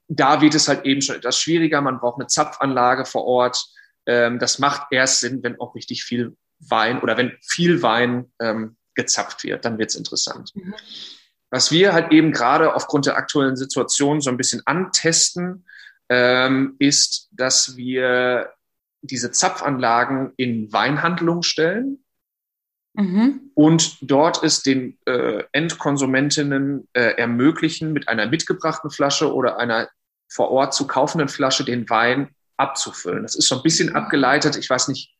da 0.08 0.40
wird 0.40 0.54
es 0.54 0.68
halt 0.68 0.84
eben 0.84 1.02
schon 1.02 1.16
etwas 1.16 1.38
schwieriger. 1.38 1.80
Man 1.80 1.98
braucht 1.98 2.20
eine 2.20 2.28
Zapfanlage 2.28 3.04
vor 3.04 3.24
Ort. 3.24 3.64
Ähm, 4.06 4.38
das 4.38 4.58
macht 4.58 4.88
erst 4.90 5.20
Sinn, 5.20 5.42
wenn 5.42 5.58
auch 5.60 5.74
richtig 5.74 6.04
viel 6.04 6.36
Wein 6.58 7.00
oder 7.00 7.16
wenn 7.16 7.36
viel 7.42 7.82
Wein 7.82 8.32
ähm, 8.40 8.76
gezapft 8.94 9.44
wird, 9.44 9.64
dann 9.64 9.78
wird 9.78 9.90
es 9.90 9.96
interessant. 9.96 10.52
Mhm. 10.54 10.74
Was 11.50 11.70
wir 11.70 11.92
halt 11.92 12.12
eben 12.12 12.32
gerade 12.32 12.74
aufgrund 12.74 13.06
der 13.06 13.16
aktuellen 13.16 13.56
Situation 13.56 14.20
so 14.20 14.30
ein 14.30 14.36
bisschen 14.36 14.62
antesten, 14.66 15.66
ähm, 16.08 16.76
ist, 16.78 17.28
dass 17.32 17.76
wir 17.76 18.52
diese 19.02 19.30
Zapfanlagen 19.30 20.32
in 20.36 20.72
Weinhandlungen 20.72 21.42
stellen. 21.42 22.04
Mhm. 22.94 23.50
Und 23.54 23.98
dort 24.02 24.42
es 24.42 24.62
den 24.62 24.98
äh, 25.06 25.42
Endkonsumentinnen 25.52 26.88
äh, 26.92 27.16
ermöglichen, 27.16 27.92
mit 27.92 28.08
einer 28.08 28.26
mitgebrachten 28.26 28.90
Flasche 28.90 29.34
oder 29.34 29.58
einer 29.58 29.88
vor 30.28 30.50
Ort 30.50 30.74
zu 30.74 30.86
kaufenden 30.86 31.28
Flasche 31.28 31.64
den 31.64 31.88
Wein 31.90 32.34
abzufüllen. 32.56 33.22
Das 33.22 33.34
ist 33.34 33.48
so 33.48 33.56
ein 33.56 33.62
bisschen 33.62 33.90
mhm. 33.90 33.96
abgeleitet. 33.96 34.56
Ich 34.56 34.70
weiß 34.70 34.88
nicht, 34.88 35.14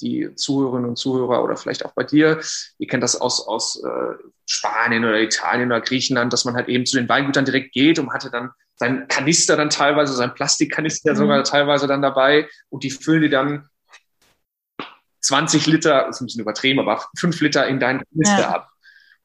die 0.00 0.34
Zuhörerinnen 0.34 0.88
und 0.88 0.96
Zuhörer 0.96 1.42
oder 1.42 1.56
vielleicht 1.56 1.84
auch 1.84 1.92
bei 1.92 2.04
dir, 2.04 2.40
ihr 2.78 2.86
kennt 2.86 3.02
das 3.02 3.20
aus, 3.20 3.46
aus 3.46 3.82
äh, 3.82 4.14
Spanien 4.46 5.04
oder 5.04 5.20
Italien 5.20 5.70
oder 5.70 5.80
Griechenland, 5.80 6.32
dass 6.32 6.44
man 6.44 6.54
halt 6.54 6.68
eben 6.68 6.86
zu 6.86 6.96
den 6.96 7.08
Weingütern 7.08 7.44
direkt 7.44 7.72
geht 7.72 7.98
und 7.98 8.12
hatte 8.12 8.30
dann 8.30 8.50
seinen 8.80 9.08
Kanister 9.08 9.56
dann 9.56 9.68
teilweise, 9.68 10.14
sein 10.14 10.32
Plastikkanister 10.32 11.12
mhm. 11.12 11.16
sogar 11.16 11.44
teilweise 11.44 11.86
dann 11.86 12.00
dabei 12.00 12.48
und 12.70 12.82
die 12.82 12.90
füllen 12.90 13.22
die 13.22 13.28
dann 13.28 13.68
20 15.20 15.66
Liter, 15.66 16.08
ist 16.08 16.22
ein 16.22 16.26
bisschen 16.26 16.40
übertrieben, 16.40 16.80
aber 16.80 17.04
5 17.18 17.38
Liter 17.42 17.66
in 17.66 17.78
deinen 17.78 18.02
Kanister 18.10 18.40
ja. 18.40 18.50
ab. 18.50 18.70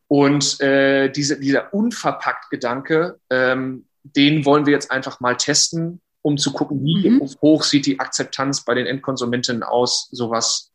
Und 0.08 0.60
äh, 0.60 1.10
diese, 1.10 1.40
dieser 1.40 1.74
unverpackt 1.74 2.50
Gedanke, 2.50 3.18
ähm, 3.30 3.88
den 4.04 4.44
wollen 4.44 4.66
wir 4.66 4.74
jetzt 4.74 4.92
einfach 4.92 5.22
mal 5.22 5.38
testen 5.38 6.02
um 6.22 6.40
zu 6.40 6.54
gucken, 6.54 6.84
wie 6.84 7.08
mhm. 7.08 7.22
hoch 7.40 7.62
sieht 7.62 7.86
die 7.86 8.00
Akzeptanz 8.00 8.66
bei 8.66 8.74
den 8.74 8.88
Endkonsumentinnen 8.88 9.62
aus, 9.62 10.10
sowas 10.12 10.72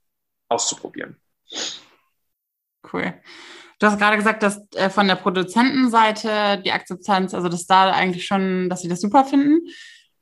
auszuprobieren. 0.48 1.16
Cool. 2.92 3.14
Du 3.80 3.86
hast 3.86 3.98
gerade 3.98 4.18
gesagt, 4.18 4.42
dass 4.42 4.60
äh, 4.74 4.90
von 4.90 5.08
der 5.08 5.16
Produzentenseite 5.16 6.60
die 6.62 6.70
Akzeptanz, 6.70 7.34
also 7.34 7.48
dass 7.48 7.66
da 7.66 7.90
eigentlich 7.90 8.26
schon, 8.26 8.68
dass 8.68 8.82
sie 8.82 8.88
das 8.88 9.00
super 9.00 9.24
finden. 9.24 9.66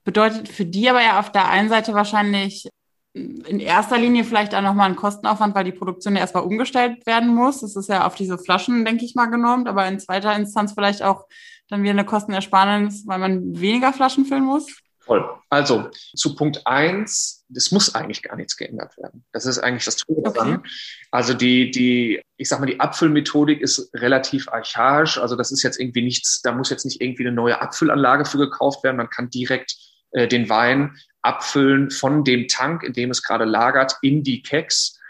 Bedeutet 0.05 0.49
für 0.49 0.65
die 0.65 0.89
aber 0.89 1.03
ja 1.03 1.19
auf 1.19 1.33
der 1.33 1.51
einen 1.51 1.69
Seite 1.69 1.93
wahrscheinlich 1.93 2.69
in 3.15 3.59
erster 3.59 3.99
Linie 3.99 4.23
vielleicht 4.23 4.55
auch 4.55 4.63
nochmal 4.63 4.89
ein 4.89 4.97
Kostenaufwand, 4.97 5.57
weil 5.57 5.65
die 5.65 5.73
Produktion 5.73 6.15
ja 6.15 6.21
erstmal 6.21 6.45
umgestellt 6.45 7.05
werden 7.05 7.35
muss. 7.35 7.61
Das 7.61 7.75
ist 7.75 7.89
ja 7.89 8.07
auf 8.07 8.15
diese 8.15 8.39
Flaschen, 8.39 8.85
denke 8.85 9.05
ich 9.05 9.17
mal, 9.17 9.27
genormt, 9.27 9.67
aber 9.67 9.89
in 9.89 9.99
zweiter 9.99 10.37
Instanz 10.37 10.73
vielleicht 10.73 11.03
auch 11.03 11.27
dann 11.69 11.83
wieder 11.83 11.93
eine 11.93 12.05
Kostenersparnis, 12.05 13.07
weil 13.07 13.19
man 13.19 13.59
weniger 13.59 13.93
Flaschen 13.93 14.25
füllen 14.25 14.45
muss. 14.45 14.69
Voll. 15.09 15.27
Also 15.49 15.91
zu 16.15 16.37
Punkt 16.37 16.67
eins, 16.67 17.47
es 17.55 17.73
muss 17.73 17.95
eigentlich 17.95 18.23
gar 18.23 18.37
nichts 18.37 18.59
geändert 18.59 18.95
werden. 18.99 19.25
Das 19.33 19.47
ist 19.47 19.59
eigentlich 19.59 19.87
das 19.87 19.97
Tolle 19.97 20.21
daran. 20.21 20.57
Okay. 20.57 20.69
Also 21.11 21.33
die, 21.33 21.71
die, 21.71 22.21
ich 22.37 22.47
sag 22.51 22.61
mal, 22.61 22.67
die 22.67 22.79
Abfüllmethodik 22.79 23.63
ist 23.63 23.91
relativ 23.95 24.49
archaisch. 24.49 25.17
Also 25.17 25.35
das 25.35 25.51
ist 25.51 25.63
jetzt 25.63 25.81
irgendwie 25.81 26.03
nichts, 26.03 26.43
da 26.43 26.53
muss 26.53 26.69
jetzt 26.69 26.85
nicht 26.85 27.01
irgendwie 27.01 27.27
eine 27.27 27.35
neue 27.35 27.59
Abfüllanlage 27.59 28.27
für 28.27 28.37
gekauft 28.37 28.85
werden. 28.85 28.99
Man 28.99 29.09
kann 29.09 29.31
direkt 29.31 29.75
äh, 30.11 30.29
den 30.29 30.51
Wein 30.51 30.95
abfüllen 31.23 31.91
von 31.91 32.23
dem 32.23 32.47
Tank, 32.47 32.83
in 32.83 32.93
dem 32.93 33.11
es 33.11 33.23
gerade 33.23 33.47
lagert, 33.47 33.97
in 34.03 34.23
die 34.23 34.43
Keks. 34.43 35.01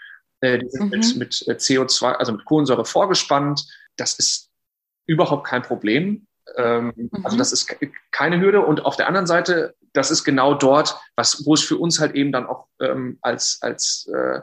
Äh, 0.41 0.61
die 0.61 0.71
sind 0.71 0.85
mhm. 0.85 0.91
mit, 0.91 1.17
mit 1.17 1.45
äh, 1.49 1.55
CO2, 1.55 2.13
also 2.13 2.31
mit 2.31 2.45
Kohlensäure 2.45 2.85
vorgespannt. 2.85 3.67
Das 3.97 4.17
ist 4.17 4.49
überhaupt 5.07 5.45
kein 5.45 5.63
Problem. 5.63 6.28
Ähm, 6.57 6.93
also 6.97 7.03
mhm. 7.03 7.25
Also 7.25 7.37
das 7.37 7.53
ist 7.53 7.77
keine 8.11 8.41
Hürde. 8.41 8.61
Und 8.61 8.85
auf 8.85 8.97
der 8.97 9.07
anderen 9.07 9.27
Seite 9.27 9.75
das 9.93 10.11
ist 10.11 10.25
genau 10.25 10.55
dort, 10.55 10.97
was, 11.17 11.45
wo 11.45 11.55
es 11.55 11.63
für 11.63 11.77
uns 11.77 12.01
halt 12.01 12.15
eben 12.15 12.33
dann 12.33 12.47
auch 12.47 12.67
ähm, 12.81 13.19
als, 13.21 13.59
als 13.61 14.09
äh, 14.15 14.41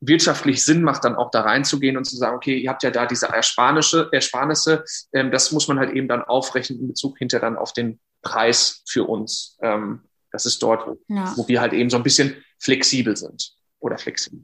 wirtschaftlich 0.00 0.64
Sinn 0.64 0.82
macht, 0.82 1.04
dann 1.04 1.14
auch 1.14 1.30
da 1.30 1.42
reinzugehen 1.42 1.96
und 1.96 2.04
zu 2.04 2.16
sagen, 2.16 2.36
okay, 2.36 2.58
ihr 2.58 2.70
habt 2.70 2.82
ja 2.82 2.90
da 2.90 3.06
diese 3.06 3.28
Ersparnisse, 3.28 4.08
Ersparnisse 4.12 4.84
ähm, 5.12 5.30
das 5.30 5.52
muss 5.52 5.68
man 5.68 5.78
halt 5.78 5.90
eben 5.90 6.08
dann 6.08 6.22
aufrechnen 6.22 6.80
in 6.80 6.88
Bezug 6.88 7.18
hinter 7.18 7.38
dann 7.38 7.56
auf 7.56 7.72
den 7.72 8.00
Preis 8.22 8.82
für 8.86 9.04
uns. 9.04 9.58
Ähm, 9.62 10.02
das 10.30 10.46
ist 10.46 10.62
dort, 10.62 10.86
wo, 10.86 10.98
ja. 11.08 11.32
wo 11.36 11.46
wir 11.46 11.60
halt 11.60 11.72
eben 11.72 11.90
so 11.90 11.96
ein 11.96 12.02
bisschen 12.02 12.42
flexibel 12.58 13.16
sind 13.16 13.54
oder 13.80 13.98
flexibler. 13.98 14.40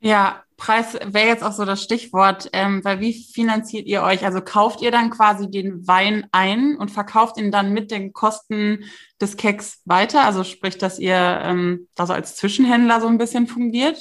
Ja, 0.00 0.44
Preis 0.56 0.94
wäre 0.94 1.28
jetzt 1.28 1.44
auch 1.44 1.52
so 1.52 1.64
das 1.64 1.82
Stichwort, 1.82 2.50
ähm, 2.52 2.84
weil 2.84 2.98
wie 3.00 3.12
finanziert 3.12 3.86
ihr 3.86 4.02
euch? 4.02 4.24
Also 4.24 4.40
kauft 4.40 4.82
ihr 4.82 4.90
dann 4.90 5.10
quasi 5.10 5.48
den 5.48 5.86
Wein 5.86 6.26
ein 6.32 6.76
und 6.76 6.90
verkauft 6.90 7.38
ihn 7.38 7.52
dann 7.52 7.72
mit 7.72 7.92
den 7.92 8.12
Kosten 8.12 8.84
des 9.20 9.36
Keks 9.36 9.80
weiter? 9.84 10.24
Also 10.24 10.42
sprich, 10.42 10.76
dass 10.76 10.98
ihr 10.98 11.14
ähm, 11.14 11.88
da 11.94 12.06
so 12.06 12.12
als 12.12 12.34
Zwischenhändler 12.36 13.00
so 13.00 13.06
ein 13.06 13.18
bisschen 13.18 13.46
fungiert? 13.46 13.98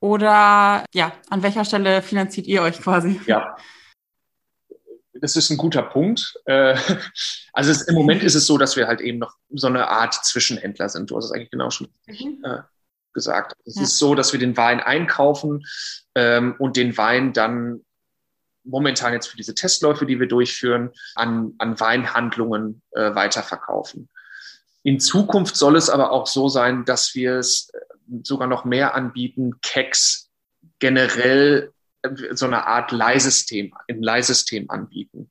Oder 0.00 0.84
ja, 0.94 1.12
an 1.28 1.42
welcher 1.42 1.64
Stelle 1.64 2.00
finanziert 2.00 2.46
ihr 2.46 2.62
euch 2.62 2.80
quasi? 2.80 3.20
Ja. 3.26 3.56
Das 5.12 5.36
ist 5.36 5.50
ein 5.50 5.56
guter 5.56 5.82
Punkt. 5.82 6.38
Äh, 6.46 6.76
also 7.52 7.70
es, 7.70 7.82
im 7.82 7.94
Moment 7.94 8.22
ist 8.22 8.34
es 8.34 8.46
so, 8.46 8.56
dass 8.56 8.76
wir 8.76 8.86
halt 8.86 9.00
eben 9.02 9.18
noch 9.18 9.34
so 9.50 9.66
eine 9.66 9.88
Art 9.88 10.14
Zwischenhändler 10.14 10.88
sind. 10.88 11.10
Du 11.10 11.16
hast 11.16 11.26
es 11.26 11.32
eigentlich 11.32 11.50
genau 11.50 11.70
schon 11.70 11.88
mhm. 12.06 12.42
Gesagt. 13.16 13.56
Es 13.64 13.74
ja. 13.74 13.82
ist 13.82 13.98
so, 13.98 14.14
dass 14.14 14.32
wir 14.32 14.38
den 14.38 14.56
Wein 14.56 14.78
einkaufen 14.78 15.64
ähm, 16.14 16.54
und 16.60 16.76
den 16.76 16.96
Wein 16.96 17.32
dann 17.32 17.80
momentan 18.62 19.12
jetzt 19.12 19.28
für 19.28 19.36
diese 19.36 19.54
Testläufe, 19.54 20.06
die 20.06 20.20
wir 20.20 20.28
durchführen, 20.28 20.90
an, 21.14 21.54
an 21.58 21.80
Weinhandlungen 21.80 22.82
äh, 22.92 23.14
weiterverkaufen. 23.14 24.08
In 24.82 25.00
Zukunft 25.00 25.56
soll 25.56 25.76
es 25.76 25.90
aber 25.90 26.12
auch 26.12 26.26
so 26.26 26.48
sein, 26.48 26.84
dass 26.84 27.14
wir 27.14 27.36
es 27.36 27.70
äh, 27.72 27.78
sogar 28.22 28.46
noch 28.46 28.64
mehr 28.64 28.94
anbieten, 28.94 29.60
Keks 29.62 30.30
generell 30.78 31.72
äh, 32.02 32.10
so 32.34 32.46
eine 32.46 32.66
Art 32.66 32.92
Leihsystem, 32.92 33.72
ein 33.88 34.02
Leihsystem 34.02 34.70
anbieten. 34.70 35.30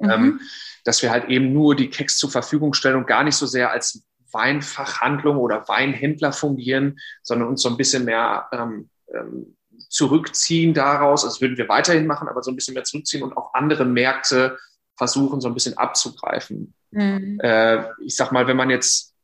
Mhm. 0.00 0.10
Ähm, 0.10 0.40
dass 0.84 1.02
wir 1.02 1.10
halt 1.10 1.28
eben 1.28 1.52
nur 1.52 1.74
die 1.74 1.90
Keks 1.90 2.18
zur 2.18 2.30
Verfügung 2.30 2.72
stellen 2.72 2.96
und 2.96 3.06
gar 3.06 3.24
nicht 3.24 3.36
so 3.36 3.46
sehr 3.46 3.70
als 3.70 4.04
Weinfachhandlung 4.32 5.36
oder 5.36 5.68
Weinhändler 5.68 6.32
fungieren, 6.32 6.98
sondern 7.22 7.48
uns 7.48 7.62
so 7.62 7.68
ein 7.68 7.76
bisschen 7.76 8.04
mehr 8.04 8.48
ähm, 8.52 8.90
ähm, 9.14 9.56
zurückziehen 9.88 10.74
daraus. 10.74 11.22
Das 11.22 11.40
würden 11.40 11.56
wir 11.56 11.68
weiterhin 11.68 12.06
machen, 12.06 12.28
aber 12.28 12.42
so 12.42 12.50
ein 12.50 12.56
bisschen 12.56 12.74
mehr 12.74 12.84
zurückziehen 12.84 13.22
und 13.22 13.36
auch 13.36 13.54
andere 13.54 13.84
Märkte 13.84 14.58
versuchen, 14.96 15.40
so 15.40 15.48
ein 15.48 15.54
bisschen 15.54 15.78
abzugreifen. 15.78 16.74
Mhm. 16.90 17.40
Äh, 17.40 17.84
ich 18.02 18.16
sag 18.16 18.32
mal, 18.32 18.46
wenn 18.46 18.56
man 18.56 18.70
jetzt 18.70 19.14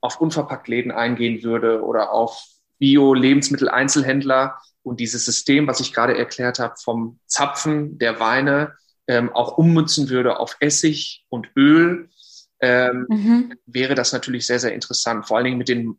auf 0.00 0.20
Unverpacktläden 0.20 0.92
eingehen 0.92 1.42
würde 1.42 1.82
oder 1.82 2.12
auf 2.12 2.44
Bio-Lebensmittel-Einzelhändler 2.78 4.58
und 4.82 5.00
dieses 5.00 5.24
System, 5.24 5.66
was 5.66 5.80
ich 5.80 5.92
gerade 5.92 6.16
erklärt 6.16 6.58
habe, 6.58 6.74
vom 6.82 7.18
Zapfen 7.26 7.98
der 7.98 8.20
Weine 8.20 8.74
ähm, 9.08 9.34
auch 9.34 9.56
ummünzen 9.56 10.10
würde 10.10 10.38
auf 10.38 10.56
Essig 10.60 11.24
und 11.28 11.48
Öl, 11.56 12.10
ähm, 12.60 13.06
mhm. 13.08 13.54
wäre 13.66 13.94
das 13.94 14.12
natürlich 14.12 14.46
sehr, 14.46 14.58
sehr 14.58 14.74
interessant. 14.74 15.26
Vor 15.26 15.36
allen 15.36 15.44
Dingen 15.44 15.58
mit 15.58 15.68
den 15.68 15.98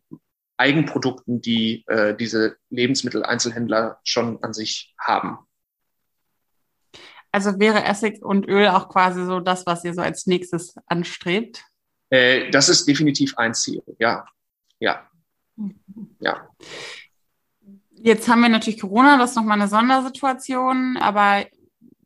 Eigenprodukten, 0.57 1.41
die 1.41 1.83
äh, 1.87 2.15
diese 2.15 2.57
Lebensmitteleinzelhändler 2.69 3.99
schon 4.03 4.43
an 4.43 4.53
sich 4.53 4.95
haben. 4.99 5.37
Also 7.31 7.59
wäre 7.59 7.83
Essig 7.83 8.23
und 8.23 8.47
Öl 8.47 8.67
auch 8.67 8.89
quasi 8.89 9.23
so 9.23 9.39
das, 9.39 9.65
was 9.65 9.83
ihr 9.83 9.93
so 9.93 10.01
als 10.01 10.25
nächstes 10.25 10.75
anstrebt? 10.87 11.63
Äh, 12.09 12.49
das 12.49 12.69
ist 12.69 12.87
definitiv 12.87 13.37
ein 13.37 13.53
Ziel, 13.53 13.83
ja. 13.99 14.25
Ja. 14.79 15.07
Mhm. 15.55 15.75
Ja. 16.19 16.49
Jetzt 17.91 18.27
haben 18.27 18.41
wir 18.41 18.49
natürlich 18.49 18.79
Corona, 18.79 19.17
das 19.17 19.31
ist 19.31 19.35
nochmal 19.35 19.59
eine 19.59 19.67
Sondersituation, 19.67 20.97
aber 20.97 21.45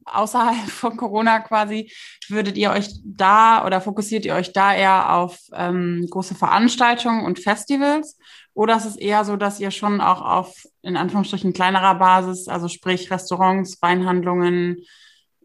außerhalb 0.06 0.58
von 0.70 0.98
Corona 0.98 1.40
quasi, 1.40 1.92
würdet 2.28 2.58
ihr 2.58 2.72
euch 2.72 2.90
da 3.04 3.66
oder 3.66 3.82
fokussiert 3.82 4.26
ihr 4.26 4.36
euch 4.36 4.54
da 4.54 4.74
eher 4.74 5.14
auf 5.16 5.40
ähm, 5.54 6.08
große 6.10 6.36
Veranstaltungen 6.36 7.26
und 7.26 7.40
Festivals? 7.40 8.18
Oder 8.54 8.76
ist 8.78 8.86
es 8.86 8.96
eher 8.98 9.24
so, 9.24 9.38
dass 9.38 9.60
ihr 9.60 9.72
schon 9.72 10.02
auch 10.02 10.22
auf, 10.22 10.68
in 10.82 10.98
Anführungsstrichen, 10.98 11.54
kleinerer 11.54 11.96
Basis, 11.96 12.48
also 12.48 12.68
sprich 12.68 13.10
Restaurants, 13.10 13.82
Weinhandlungen, 13.82 14.78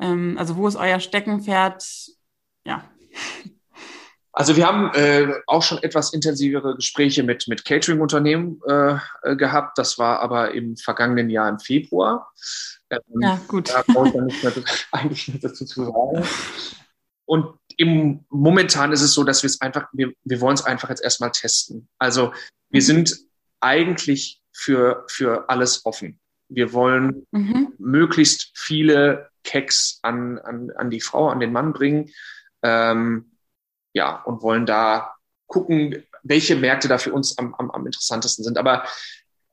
ähm, 0.01 0.37
also 0.39 0.57
wo 0.57 0.67
ist 0.69 0.77
euer 0.77 1.01
Steckenpferd? 1.01 1.85
Ja. 2.65 2.85
Also 4.39 4.55
wir 4.55 4.67
haben 4.67 4.93
äh, 4.93 5.33
auch 5.47 5.63
schon 5.63 5.83
etwas 5.83 6.13
intensivere 6.13 6.77
Gespräche 6.77 7.23
mit, 7.23 7.49
mit 7.49 7.65
Catering-Unternehmen 7.65 8.61
äh, 8.67 9.35
gehabt. 9.35 9.79
Das 9.79 9.99
war 9.99 10.21
aber 10.21 10.53
im 10.53 10.77
vergangenen 10.77 11.31
Jahr 11.31 11.49
im 11.49 11.59
Februar. 11.59 12.31
Ähm, 12.91 13.01
ja, 13.23 13.41
gut. 13.49 13.71
Da 13.71 13.83
brauche 13.87 14.09
ich 14.09 14.13
dann 14.15 14.27
nicht 14.27 14.45
mehr, 14.45 14.53
eigentlich 14.93 15.29
nicht 15.29 15.43
dazu 15.43 15.65
zu 15.65 15.87
sagen. 15.87 16.29
Und 17.25 17.55
im, 17.79 18.27
momentan 18.29 18.93
ist 18.93 19.01
es 19.01 19.15
so, 19.15 19.25
dass 19.25 19.43
wir 19.43 19.49
es 19.49 19.63
einfach, 19.63 19.89
wir, 19.95 20.13
wir 20.25 20.41
wollen 20.43 20.55
es 20.55 20.67
einfach 20.67 20.91
jetzt 20.91 21.03
erstmal 21.03 21.31
testen. 21.31 21.89
Also 21.99 22.35
wir 22.69 22.83
mhm. 22.83 22.85
sind 22.85 23.17
eigentlich 23.61 24.43
für, 24.53 25.07
für 25.09 25.49
alles 25.49 25.87
offen. 25.87 26.21
Wir 26.51 26.75
wollen 26.75 27.27
mhm. 27.31 27.73
möglichst 27.79 28.51
viele 28.55 29.31
Keks 29.45 29.99
an, 30.03 30.39
an, 30.41 30.73
an 30.77 30.91
die 30.91 31.01
Frau, 31.01 31.31
an 31.31 31.41
den 31.41 31.53
Mann 31.53 31.73
bringen. 31.73 32.11
Ähm, 32.63 33.31
ja, 33.97 34.23
und 34.25 34.43
wollen 34.43 34.67
da 34.67 35.15
gucken, 35.47 36.05
welche 36.23 36.55
Märkte 36.55 36.87
da 36.87 36.99
für 36.99 37.15
uns 37.15 37.39
am, 37.39 37.55
am, 37.55 37.71
am 37.71 37.87
interessantesten 37.87 38.45
sind. 38.45 38.59
Aber 38.59 38.85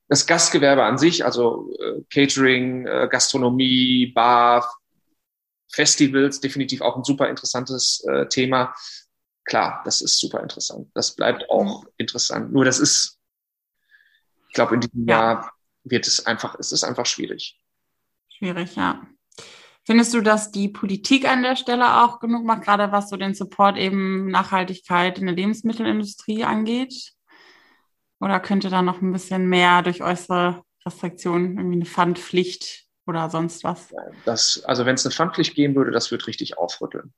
das 0.10 0.28
Gastgewerbe 0.28 0.84
an 0.84 0.98
sich, 0.98 1.24
also 1.24 1.72
äh, 1.80 2.02
Catering, 2.12 2.86
äh, 2.86 3.08
Gastronomie, 3.10 4.08
Bar, 4.08 4.70
Festivals, 5.72 6.42
definitiv 6.42 6.82
auch 6.82 6.98
ein 6.98 7.06
super 7.06 7.30
interessantes 7.30 8.04
äh, 8.06 8.28
Thema. 8.28 8.76
Klar, 9.46 9.82
das 9.86 10.02
ist 10.02 10.20
super 10.20 10.42
interessant. 10.42 10.90
Das 10.94 11.16
bleibt 11.16 11.50
auch 11.50 11.84
mhm. 11.84 11.90
interessant. 11.96 12.52
Nur 12.52 12.66
das 12.66 12.80
ist, 12.80 13.18
ich 14.50 14.56
glaube, 14.56 14.76
in 14.76 14.82
diesem 14.82 15.08
ja. 15.08 15.16
Jahr 15.16 15.54
wird 15.86 16.06
es 16.06 16.26
einfach, 16.26 16.56
es 16.60 16.74
ist 16.74 16.84
einfach 16.84 17.06
schwierig. 17.06 17.58
Schwierig, 18.38 18.76
ja. 18.76 19.08
Findest 19.86 20.13
du, 20.13 20.22
dass 20.22 20.52
die 20.52 20.70
Politik 20.70 21.28
an 21.28 21.44
der 21.44 21.58
Stelle 21.58 22.04
auch 22.04 22.20
genug 22.20 22.46
macht, 22.46 22.63
gerade 22.63 22.92
was 22.92 23.10
so 23.10 23.18
den 23.18 23.34
Support 23.34 23.78
eben 23.78 24.28
Nachhaltigkeit 24.28 25.20
in 25.20 25.25
der 25.25 25.36
Lebensmittelindustrie 25.36 26.46
angeht? 26.46 27.12
Oder 28.22 28.40
könnte 28.40 28.70
da 28.70 28.81
noch 28.81 29.01
ein 29.01 29.12
bisschen 29.12 29.48
mehr 29.50 29.81
durch 29.81 30.01
äußere 30.01 30.64
Restriktionen, 30.86 31.57
irgendwie 31.57 31.75
eine 31.75 31.86
Pfandpflicht 31.86 32.86
oder 33.05 33.29
sonst 33.29 33.66
was? 33.66 33.94
Das, 34.24 34.64
also 34.64 34.86
wenn 34.86 34.96
es 34.96 35.05
eine 35.05 35.14
Pfandpflicht 35.14 35.55
geben 35.55 35.75
würde, 35.75 35.92
das 35.92 36.12
wird 36.12 36.27
richtig 36.27 36.57
aufrütteln. 36.57 37.14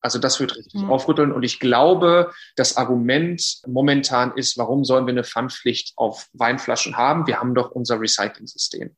Also 0.00 0.18
das 0.18 0.40
wird 0.40 0.56
richtig 0.56 0.82
mhm. 0.82 0.90
aufrütteln. 0.90 1.30
Und 1.32 1.44
ich 1.44 1.60
glaube, 1.60 2.32
das 2.56 2.76
Argument 2.76 3.60
momentan 3.66 4.36
ist, 4.36 4.58
warum 4.58 4.84
sollen 4.84 5.06
wir 5.06 5.12
eine 5.12 5.24
Pfandpflicht 5.24 5.92
auf 5.96 6.28
Weinflaschen 6.32 6.96
haben? 6.96 7.28
Wir 7.28 7.38
haben 7.38 7.54
doch 7.54 7.70
unser 7.70 8.00
Recycling-System. 8.00 8.96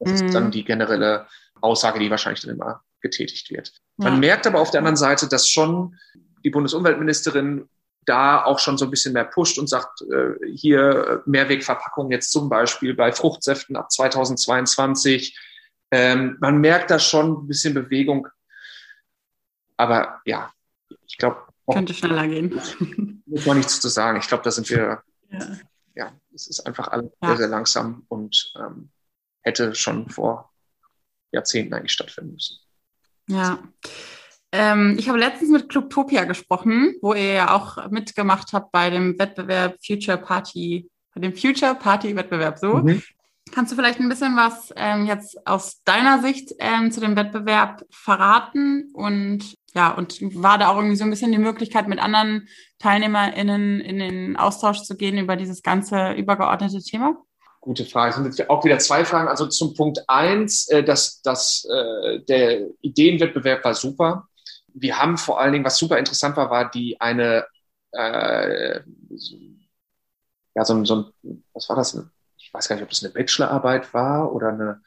Das 0.00 0.20
mhm. 0.20 0.26
ist 0.26 0.34
dann 0.34 0.50
die 0.50 0.64
generelle 0.64 1.26
Aussage, 1.62 1.98
die 1.98 2.10
wahrscheinlich 2.10 2.42
dann 2.42 2.54
immer 2.54 2.82
getätigt 3.00 3.50
wird. 3.50 3.72
Man 3.96 4.20
merkt 4.20 4.46
aber 4.46 4.60
auf 4.60 4.70
der 4.70 4.78
anderen 4.78 4.96
Seite, 4.96 5.28
dass 5.28 5.48
schon 5.48 5.98
die 6.44 6.50
Bundesumweltministerin 6.50 7.68
da 8.04 8.44
auch 8.44 8.58
schon 8.58 8.78
so 8.78 8.84
ein 8.86 8.90
bisschen 8.90 9.12
mehr 9.12 9.24
pusht 9.24 9.58
und 9.58 9.68
sagt, 9.68 10.02
äh, 10.02 10.34
hier 10.54 11.22
Mehrwegverpackung 11.26 12.10
jetzt 12.10 12.32
zum 12.32 12.48
Beispiel 12.48 12.94
bei 12.94 13.12
Fruchtsäften 13.12 13.76
ab 13.76 13.92
2022. 13.92 15.38
Ähm, 15.90 16.36
man 16.40 16.58
merkt 16.58 16.90
da 16.90 16.98
schon 16.98 17.44
ein 17.44 17.46
bisschen 17.46 17.74
Bewegung. 17.74 18.26
Aber 19.76 20.20
ja, 20.24 20.52
ich 21.06 21.16
glaube. 21.18 21.42
Könnte 21.70 21.94
schneller 21.94 22.26
gehen. 22.26 22.60
Muss 23.26 23.46
man 23.46 23.56
nichts 23.56 23.80
zu 23.80 23.88
sagen. 23.88 24.18
Ich 24.18 24.26
glaube, 24.26 24.42
da 24.42 24.50
sind 24.50 24.68
wir, 24.68 25.02
ja, 25.30 25.46
ja 25.94 26.12
es 26.34 26.48
ist 26.48 26.60
einfach 26.66 26.88
alles 26.88 27.10
ja. 27.22 27.28
sehr, 27.28 27.36
sehr 27.36 27.48
langsam 27.48 28.04
und 28.08 28.52
ähm, 28.58 28.90
hätte 29.42 29.74
schon 29.74 30.08
vor 30.08 30.51
Jahrzehnten 31.32 31.74
eigentlich 31.74 31.92
stattfinden 31.92 32.34
müssen. 32.34 32.58
Ja. 33.28 33.58
Ähm, 34.52 34.96
ich 34.98 35.08
habe 35.08 35.18
letztens 35.18 35.50
mit 35.50 35.68
Clubtopia 35.68 36.24
gesprochen, 36.24 36.94
wo 37.00 37.14
ihr 37.14 37.32
ja 37.32 37.54
auch 37.56 37.90
mitgemacht 37.90 38.52
habt 38.52 38.70
bei 38.70 38.90
dem 38.90 39.18
Wettbewerb 39.18 39.76
Future 39.84 40.18
Party, 40.18 40.90
bei 41.14 41.20
dem 41.22 41.34
Future 41.34 41.74
Party 41.74 42.14
Wettbewerb. 42.14 42.58
So. 42.58 42.74
Mhm. 42.76 43.02
Kannst 43.50 43.72
du 43.72 43.76
vielleicht 43.76 43.98
ein 43.98 44.08
bisschen 44.08 44.36
was 44.36 44.72
ähm, 44.76 45.06
jetzt 45.06 45.46
aus 45.46 45.82
deiner 45.84 46.22
Sicht 46.22 46.54
ähm, 46.58 46.90
zu 46.90 47.00
dem 47.00 47.16
Wettbewerb 47.16 47.84
verraten? 47.90 48.90
Und 48.92 49.54
ja, 49.74 49.90
und 49.90 50.20
war 50.42 50.58
da 50.58 50.68
auch 50.68 50.76
irgendwie 50.76 50.96
so 50.96 51.04
ein 51.04 51.10
bisschen 51.10 51.32
die 51.32 51.38
Möglichkeit, 51.38 51.88
mit 51.88 51.98
anderen 51.98 52.46
TeilnehmerInnen 52.78 53.80
in 53.80 53.98
den 53.98 54.36
Austausch 54.36 54.82
zu 54.82 54.96
gehen 54.96 55.18
über 55.18 55.36
dieses 55.36 55.62
ganze 55.62 56.12
übergeordnete 56.12 56.82
Thema? 56.82 57.16
Gute 57.62 57.84
Frage. 57.84 58.10
Es 58.10 58.16
sind 58.16 58.24
jetzt 58.26 58.50
auch 58.50 58.64
wieder 58.64 58.80
zwei 58.80 59.04
Fragen. 59.04 59.28
Also 59.28 59.46
zum 59.46 59.74
Punkt 59.74 60.02
eins, 60.08 60.68
äh, 60.68 60.82
dass, 60.82 61.22
dass 61.22 61.64
äh, 61.70 62.18
der 62.18 62.66
Ideenwettbewerb 62.80 63.64
war 63.64 63.74
super. 63.74 64.26
Wir 64.74 64.98
haben 64.98 65.16
vor 65.16 65.40
allen 65.40 65.52
Dingen, 65.52 65.64
was 65.64 65.78
super 65.78 65.96
interessant 65.96 66.36
war, 66.36 66.50
war 66.50 66.68
die 66.68 67.00
eine, 67.00 67.46
äh, 67.92 68.80
ja, 70.54 70.64
so, 70.64 70.84
so 70.84 71.12
ein, 71.22 71.44
was 71.54 71.68
war 71.68 71.76
das? 71.76 71.96
Ich 72.36 72.52
weiß 72.52 72.66
gar 72.66 72.74
nicht, 72.74 72.82
ob 72.82 72.90
das 72.90 73.04
eine 73.04 73.12
Bachelorarbeit 73.12 73.94
war 73.94 74.32
oder 74.32 74.48
eine, 74.48 74.80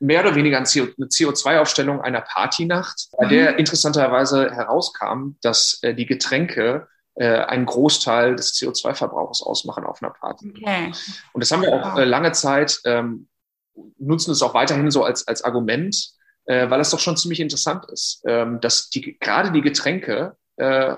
mehr 0.00 0.22
oder 0.22 0.34
weniger 0.34 0.56
eine 0.56 0.66
CO2-Aufstellung 0.66 2.00
einer 2.00 2.22
Partynacht, 2.22 3.10
bei 3.16 3.26
der 3.26 3.52
mhm. 3.52 3.58
interessanterweise 3.58 4.50
herauskam, 4.50 5.36
dass 5.40 5.78
äh, 5.82 5.94
die 5.94 6.06
Getränke 6.06 6.88
einen 7.20 7.66
Großteil 7.66 8.36
des 8.36 8.54
CO2-Verbrauchs 8.54 9.42
ausmachen 9.42 9.84
auf 9.84 10.02
einer 10.02 10.12
Party. 10.12 10.50
Okay. 10.50 10.92
Und 11.32 11.42
das 11.42 11.50
haben 11.52 11.62
wir 11.62 11.72
auch 11.72 11.98
äh, 11.98 12.04
lange 12.04 12.32
Zeit, 12.32 12.80
ähm, 12.84 13.28
nutzen 13.98 14.30
es 14.32 14.42
auch 14.42 14.54
weiterhin 14.54 14.90
so 14.90 15.04
als, 15.04 15.26
als 15.28 15.42
Argument, 15.42 15.94
äh, 16.46 16.70
weil 16.70 16.80
es 16.80 16.90
doch 16.90 17.00
schon 17.00 17.16
ziemlich 17.16 17.40
interessant 17.40 17.84
ist, 17.90 18.22
ähm, 18.26 18.60
dass 18.60 18.88
die, 18.90 19.18
gerade 19.18 19.52
die 19.52 19.60
Getränke 19.60 20.36
äh, 20.56 20.96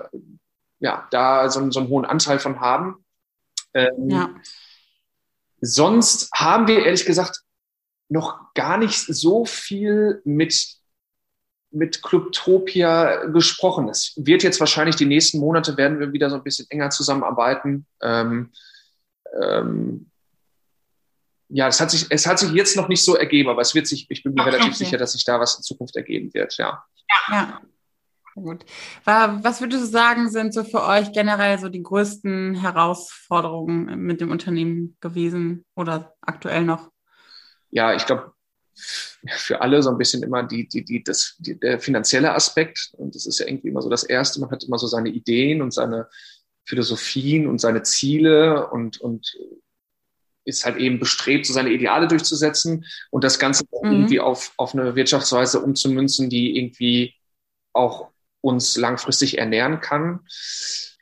ja, 0.79 1.07
da 1.11 1.49
so, 1.49 1.69
so 1.71 1.79
einen 1.79 1.89
hohen 1.89 2.05
Anteil 2.05 2.39
von 2.39 2.59
haben. 2.59 3.05
Ähm, 3.73 4.09
ja. 4.09 4.29
Sonst 5.61 6.31
haben 6.33 6.67
wir 6.67 6.85
ehrlich 6.85 7.05
gesagt 7.05 7.41
noch 8.07 8.53
gar 8.53 8.77
nicht 8.77 8.99
so 8.99 9.45
viel 9.45 10.21
mit 10.25 10.77
mit 11.75 12.01
Clubtopia 12.01 13.25
gesprochen. 13.25 13.89
Es 13.89 14.13
wird 14.15 14.43
jetzt 14.43 14.59
wahrscheinlich 14.59 14.95
die 14.95 15.05
nächsten 15.05 15.39
Monate 15.39 15.77
werden 15.77 15.99
wir 15.99 16.13
wieder 16.13 16.29
so 16.29 16.37
ein 16.37 16.43
bisschen 16.43 16.65
enger 16.69 16.89
zusammenarbeiten. 16.89 17.85
Ähm, 18.01 18.51
ähm, 19.39 20.09
ja, 21.49 21.67
es 21.67 21.79
hat 21.79 21.91
sich, 21.91 22.07
es 22.09 22.25
hat 22.25 22.39
sich 22.39 22.51
jetzt 22.51 22.75
noch 22.75 22.87
nicht 22.87 23.03
so 23.03 23.15
ergeben, 23.15 23.49
aber 23.49 23.61
es 23.61 23.75
wird 23.75 23.87
sich, 23.87 24.07
ich 24.09 24.23
bin 24.23 24.33
mir 24.33 24.41
Ach, 24.41 24.47
relativ 24.47 24.67
okay. 24.67 24.75
sicher, 24.75 24.97
dass 24.97 25.11
sich 25.11 25.25
da 25.25 25.39
was 25.39 25.57
in 25.57 25.63
Zukunft 25.63 25.95
ergeben 25.95 26.33
wird, 26.33 26.57
ja. 26.57 26.83
Ja. 27.29 27.61
Gut. 28.35 28.65
Was 29.05 29.61
würdest 29.61 29.83
du 29.83 29.87
sagen, 29.87 30.29
sind 30.29 30.53
so 30.53 30.65
für 30.65 30.83
euch 30.83 31.13
generell 31.13 31.57
so 31.57 31.69
die 31.69 31.81
größten 31.81 32.55
Herausforderungen 32.55 33.97
mit 33.99 34.19
dem 34.19 34.29
Unternehmen 34.29 34.97
gewesen 34.99 35.63
oder 35.73 36.15
aktuell 36.19 36.65
noch? 36.65 36.91
Ja, 37.69 37.93
ich 37.93 38.05
glaube, 38.05 38.34
für 38.75 39.61
alle 39.61 39.81
so 39.81 39.89
ein 39.89 39.97
bisschen 39.97 40.23
immer 40.23 40.43
die, 40.43 40.67
die, 40.67 40.83
die, 40.83 41.03
das, 41.03 41.35
die, 41.39 41.59
der 41.59 41.79
finanzielle 41.79 42.33
Aspekt. 42.33 42.91
Und 42.97 43.15
das 43.15 43.25
ist 43.25 43.39
ja 43.39 43.47
irgendwie 43.47 43.69
immer 43.69 43.81
so 43.81 43.89
das 43.89 44.03
Erste. 44.03 44.39
Man 44.39 44.51
hat 44.51 44.63
immer 44.63 44.77
so 44.77 44.87
seine 44.87 45.09
Ideen 45.09 45.61
und 45.61 45.71
seine 45.71 46.07
Philosophien 46.65 47.47
und 47.47 47.59
seine 47.59 47.83
Ziele 47.83 48.69
und, 48.69 48.99
und 48.99 49.35
ist 50.45 50.65
halt 50.65 50.77
eben 50.77 50.99
bestrebt, 50.99 51.45
so 51.45 51.53
seine 51.53 51.71
Ideale 51.71 52.07
durchzusetzen 52.07 52.85
und 53.09 53.23
das 53.23 53.39
Ganze 53.39 53.65
mhm. 53.81 53.91
irgendwie 53.91 54.19
auf, 54.19 54.53
auf 54.57 54.73
eine 54.73 54.95
Wirtschaftsweise 54.95 55.61
umzumünzen, 55.61 56.29
die 56.29 56.57
irgendwie 56.57 57.15
auch 57.73 58.09
uns 58.41 58.77
langfristig 58.77 59.39
ernähren 59.39 59.81
kann. 59.81 60.19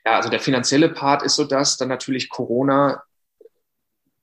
Ja, 0.06 0.16
also 0.16 0.30
der 0.30 0.40
finanzielle 0.40 0.90
Part 0.90 1.24
ist 1.24 1.36
so 1.36 1.44
das, 1.44 1.78
dann 1.78 1.90
natürlich 1.90 2.30
Corona, 2.30 3.04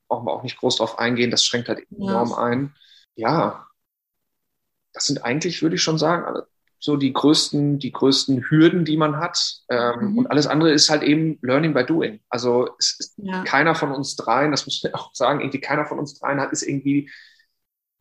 brauchen 0.09 0.27
wir 0.27 0.33
auch 0.33 0.43
nicht 0.43 0.57
groß 0.57 0.77
drauf 0.77 0.99
eingehen, 0.99 1.31
das 1.31 1.45
schränkt 1.45 1.69
halt 1.69 1.87
enorm 1.91 2.31
ja. 2.31 2.39
ein. 2.39 2.75
Ja, 3.17 3.67
das 4.93 5.07
sind 5.07 5.25
eigentlich, 5.25 5.63
würde 5.63 5.77
ich 5.77 5.83
schon 5.83 5.99
sagen, 5.99 6.43
so 6.81 6.97
die 6.97 7.13
größten, 7.13 7.79
die 7.79 7.93
größten 7.93 8.49
Hürden, 8.49 8.87
die 8.87 8.97
man 8.97 9.19
hat. 9.19 9.61
Ähm, 9.69 10.13
mhm. 10.13 10.19
Und 10.19 10.27
alles 10.29 10.47
andere 10.47 10.73
ist 10.73 10.89
halt 10.89 11.03
eben 11.03 11.39
Learning 11.43 11.75
by 11.75 11.85
Doing. 11.85 12.21
Also 12.31 12.71
es 12.79 12.97
ist 12.99 13.15
ja. 13.19 13.45
keiner 13.45 13.75
von 13.75 13.93
uns 13.93 14.17
dreien, 14.17 14.51
das 14.51 14.65
muss 14.67 14.83
man 14.83 14.95
auch 14.95 15.15
sagen, 15.15 15.41
irgendwie 15.41 15.61
keiner 15.61 15.85
von 15.85 15.99
uns 15.99 16.19
dreien 16.19 16.41
hat, 16.41 16.53
ist 16.53 16.63
irgendwie 16.63 17.11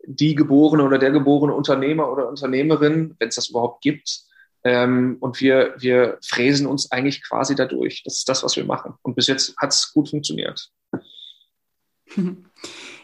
die 0.06 0.34
geborene 0.34 0.84
oder 0.84 0.98
der 0.98 1.12
geborene 1.12 1.54
Unternehmer 1.54 2.10
oder 2.10 2.30
Unternehmerin, 2.30 3.16
wenn 3.20 3.28
es 3.28 3.36
das 3.36 3.50
überhaupt 3.50 3.82
gibt. 3.82 4.22
Ähm, 4.64 5.18
und 5.20 5.42
wir, 5.42 5.76
wir 5.78 6.18
fräsen 6.26 6.66
uns 6.66 6.92
eigentlich 6.92 7.22
quasi 7.22 7.56
dadurch. 7.56 8.04
Das 8.04 8.20
ist 8.20 8.30
das, 8.30 8.44
was 8.44 8.56
wir 8.56 8.66
machen. 8.66 8.96
Und 9.02 9.16
bis 9.16 9.28
jetzt 9.28 9.56
hat 9.58 9.72
es 9.72 9.92
gut 9.94 10.10
funktioniert. 10.10 10.72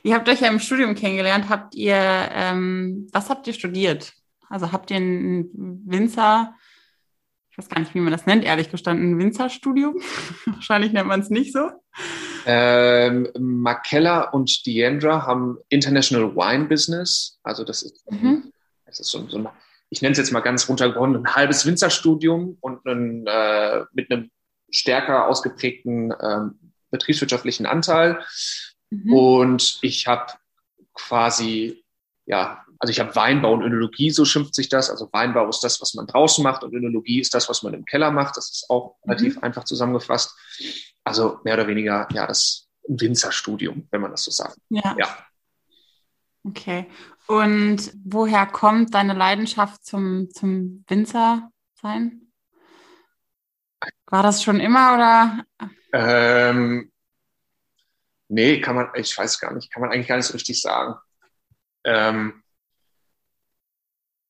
Ihr 0.06 0.14
habt 0.14 0.30
euch 0.30 0.42
ja 0.42 0.50
im 0.50 0.60
Studium 0.60 0.94
kennengelernt. 0.94 1.50
Habt 1.50 1.74
ihr, 1.74 1.96
ähm, 1.96 3.08
was 3.12 3.32
habt 3.32 3.48
ihr 3.48 3.54
studiert? 3.54 4.14
Also 4.50 4.72
habt 4.72 4.92
ihr 4.92 4.98
ein 4.98 5.50
Winzer, 5.88 6.54
ich 7.50 7.58
weiß 7.58 7.70
gar 7.70 7.80
nicht, 7.80 7.96
wie 7.96 8.02
man 8.02 8.12
das 8.12 8.28
nennt, 8.28 8.46
ehrlich 8.46 8.70
gestanden, 8.70 9.10
ein 9.10 9.18
Winzerstudium? 9.18 9.96
Wahrscheinlich 10.46 10.94
nennt 10.94 11.08
man 11.08 11.22
es 11.22 11.32
nicht 11.32 11.54
so. 11.54 11.72
Ähm, 12.46 13.30
Makella 13.40 14.30
und 14.30 14.68
Diandra 14.68 15.26
haben 15.26 15.58
International 15.70 16.36
Wine 16.36 16.66
Business. 16.66 17.40
Also 17.42 17.64
das 17.64 17.82
ist, 17.82 18.06
mhm. 18.12 18.52
das 18.86 19.00
ist 19.00 19.10
so, 19.10 19.28
so 19.28 19.40
ein, 19.40 19.50
ich 19.90 20.04
nenne 20.04 20.12
es 20.12 20.20
jetzt 20.20 20.32
mal 20.32 20.42
ganz 20.42 20.70
runtergebrochen, 20.70 21.16
ein 21.16 21.36
halbes 21.36 21.66
Winzerstudium 21.66 22.60
und 22.62 22.86
ein, 22.86 23.26
äh, 23.26 23.86
mit 23.94 24.12
einem 24.12 24.30
stärker 24.70 25.28
ausgeprägten 25.28 26.14
ähm, 26.22 26.60
betriebswirtschaftlichen 26.92 27.66
Anteil. 27.66 28.20
Mhm. 28.90 29.14
Und 29.14 29.80
ich 29.82 30.08
habe 30.08 30.34
quasi, 30.94 31.84
ja, 32.26 32.64
also 32.80 32.92
ich 32.92 33.00
habe 33.00 33.16
Weinbau 33.16 33.54
und 33.54 33.64
Önologie, 33.64 34.12
so 34.12 34.26
schimpft 34.26 34.56
sich 34.56 34.70
das. 34.70 34.90
Also 34.90 35.10
Weinbau 35.12 35.48
ist 35.50 35.62
das, 35.62 35.82
was 35.82 35.94
man 35.94 36.08
draußen 36.08 36.44
macht 36.44 36.64
und 36.64 36.74
Önologie 36.74 37.20
ist 37.20 37.34
das, 37.34 37.50
was 37.50 37.64
man 37.64 37.74
im 37.74 37.86
Keller 37.86 38.12
macht. 38.12 38.38
Das 38.38 38.50
ist 38.52 38.70
auch 38.70 38.96
mhm. 39.04 39.12
relativ 39.12 39.38
einfach 39.44 39.64
zusammengefasst. 39.64 40.36
Also 41.04 41.40
mehr 41.44 41.56
oder 41.56 41.68
weniger, 41.68 42.08
ja, 42.12 42.28
das 42.28 42.68
Winzerstudium, 42.88 43.88
wenn 43.92 44.02
man 44.02 44.12
das 44.12 44.24
so 44.24 44.32
sagt. 44.32 44.58
Ja. 44.70 44.96
ja. 44.98 45.18
Okay. 46.44 46.88
Und 47.28 47.92
woher 48.04 48.46
kommt 48.46 48.94
deine 48.94 49.14
Leidenschaft 49.14 49.84
zum, 49.84 50.30
zum 50.32 50.84
Winzer 50.88 51.50
sein? 51.82 52.22
War 54.08 54.24
das 54.24 54.44
schon 54.44 54.60
immer 54.60 54.94
oder? 54.94 55.46
Ähm, 55.92 56.92
Nee, 58.28 58.60
kann 58.62 58.76
man, 58.76 58.90
ich 58.96 59.18
weiß 59.18 59.40
gar 59.40 59.54
nicht, 59.54 59.72
kann 59.72 59.82
man 59.82 59.92
eigentlich 59.92 60.08
gar 60.08 60.18
nicht 60.18 60.26
so 60.26 60.34
richtig 60.34 60.62
sagen. 60.62 60.96
Ähm, 61.84 62.44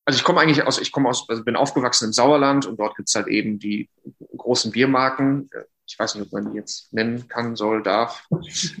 also 0.04 0.18
ich 0.18 0.24
komme 0.24 0.40
eigentlich 0.40 0.62
aus, 0.62 0.78
ich 0.78 0.92
komme 0.92 1.08
aus, 1.08 1.28
also 1.28 1.42
bin 1.42 1.56
aufgewachsen 1.56 2.06
im 2.06 2.12
Sauerland 2.12 2.66
und 2.66 2.78
dort 2.78 2.96
gibt's 2.96 3.14
halt 3.14 3.26
eben 3.26 3.58
die 3.58 3.90
großen 4.36 4.70
Biermarken. 4.70 5.50
Ich 5.86 5.98
weiß 5.98 6.14
nicht, 6.14 6.26
ob 6.26 6.32
man 6.32 6.52
die 6.52 6.58
jetzt 6.58 6.92
nennen 6.92 7.26
kann, 7.28 7.56
soll, 7.56 7.82
darf. 7.82 8.26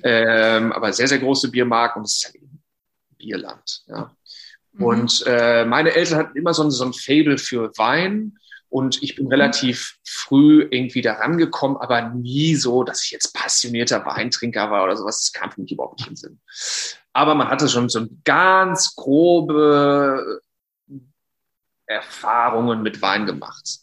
ähm, 0.02 0.72
aber 0.72 0.92
sehr, 0.92 1.08
sehr 1.08 1.18
große 1.18 1.50
Biermarken 1.50 2.00
und 2.00 2.06
es 2.06 2.18
ist 2.18 2.24
halt 2.26 2.36
eben 2.36 2.62
Bierland. 3.18 3.82
Ja. 3.86 4.14
Mhm. 4.72 4.84
Und 4.84 5.24
äh, 5.26 5.64
meine 5.64 5.92
Eltern 5.92 6.18
hatten 6.18 6.38
immer 6.38 6.54
so 6.54 6.62
ein, 6.62 6.70
so 6.70 6.84
ein 6.84 6.92
Fable 6.92 7.38
für 7.38 7.72
Wein 7.76 8.38
und 8.68 9.02
ich 9.02 9.14
bin 9.14 9.28
relativ 9.28 9.98
früh 10.04 10.66
irgendwie 10.70 11.02
da 11.02 11.14
rangekommen, 11.14 11.76
aber 11.76 12.10
nie 12.10 12.54
so, 12.56 12.82
dass 12.82 13.04
ich 13.04 13.12
jetzt 13.12 13.32
passionierter 13.32 14.04
Weintrinker 14.04 14.70
war 14.70 14.84
oder 14.84 14.96
sowas. 14.96 15.20
Das 15.20 15.32
kam 15.32 15.52
für 15.52 15.60
mich 15.60 15.72
überhaupt 15.72 16.00
nicht 16.00 16.08
in 16.08 16.14
den 16.14 16.16
Sinn. 16.16 16.40
Aber 17.12 17.34
man 17.34 17.48
hatte 17.48 17.68
schon 17.68 17.88
so 17.88 18.06
ganz 18.24 18.94
grobe 18.94 20.40
Erfahrungen 21.86 22.82
mit 22.82 23.00
Wein 23.00 23.26
gemacht. 23.26 23.78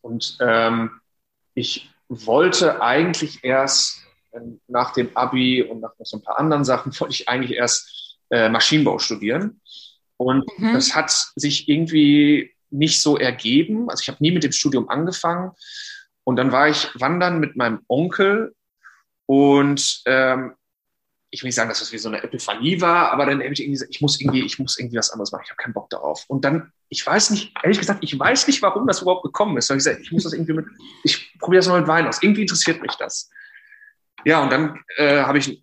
Und 0.00 0.38
ähm, 0.40 1.00
ich 1.54 1.90
wollte 2.08 2.80
eigentlich 2.80 3.42
erst 3.42 4.02
ähm, 4.32 4.60
nach 4.68 4.92
dem 4.92 5.14
Abi 5.16 5.62
und 5.62 5.80
nach 5.80 5.98
noch 5.98 6.06
so 6.06 6.18
ein 6.18 6.22
paar 6.22 6.38
anderen 6.38 6.64
Sachen, 6.64 6.92
wollte 7.00 7.14
ich 7.14 7.28
eigentlich 7.28 7.58
erst 7.58 8.18
äh, 8.30 8.48
Maschinenbau 8.48 8.98
studieren. 8.98 9.60
Und 10.16 10.46
mhm. 10.56 10.72
das 10.72 10.94
hat 10.94 11.10
sich 11.10 11.68
irgendwie 11.68 12.55
nicht 12.70 13.00
so 13.00 13.16
ergeben. 13.16 13.90
Also 13.90 14.02
ich 14.02 14.08
habe 14.08 14.18
nie 14.20 14.30
mit 14.32 14.44
dem 14.44 14.52
Studium 14.52 14.88
angefangen. 14.88 15.52
Und 16.24 16.36
dann 16.36 16.52
war 16.52 16.68
ich 16.68 16.88
wandern 16.94 17.38
mit 17.38 17.56
meinem 17.56 17.80
Onkel 17.88 18.54
und 19.26 20.02
ähm, 20.06 20.54
ich 21.30 21.42
will 21.42 21.48
nicht 21.48 21.56
sagen, 21.56 21.68
dass 21.68 21.80
das 21.80 21.92
wie 21.92 21.98
so 21.98 22.08
eine 22.08 22.22
Epiphanie 22.22 22.80
war, 22.80 23.10
aber 23.10 23.26
dann 23.26 23.42
habe 23.42 23.52
ich 23.52 23.60
irgendwie 23.60 23.72
gesagt, 23.72 23.90
ich 23.90 24.00
muss 24.00 24.20
irgendwie, 24.20 24.44
ich 24.44 24.58
muss 24.58 24.78
irgendwie 24.78 24.96
was 24.96 25.10
anderes 25.10 25.32
machen. 25.32 25.42
Ich 25.44 25.50
habe 25.50 25.62
keinen 25.62 25.74
Bock 25.74 25.90
darauf. 25.90 26.24
Und 26.28 26.44
dann, 26.44 26.72
ich 26.88 27.04
weiß 27.04 27.30
nicht, 27.30 27.52
ehrlich 27.62 27.78
gesagt, 27.78 28.02
ich 28.02 28.18
weiß 28.18 28.46
nicht, 28.46 28.62
warum 28.62 28.86
das 28.86 29.02
überhaupt 29.02 29.24
gekommen 29.24 29.56
ist. 29.56 29.68
Weil 29.68 29.76
ich 29.76 29.84
gesagt, 29.84 30.00
ich 30.00 30.12
muss 30.12 30.22
das 30.22 30.32
irgendwie 30.32 30.54
mit, 30.54 30.66
ich 31.04 31.36
probiere 31.38 31.58
das 31.58 31.68
mal 31.68 31.80
mit 31.80 31.88
Wein 31.88 32.06
aus. 32.06 32.22
Irgendwie 32.22 32.42
interessiert 32.42 32.80
mich 32.80 32.94
das. 32.94 33.28
Ja, 34.24 34.42
und 34.42 34.50
dann 34.50 34.80
äh, 34.96 35.22
habe 35.22 35.38
ich 35.38 35.62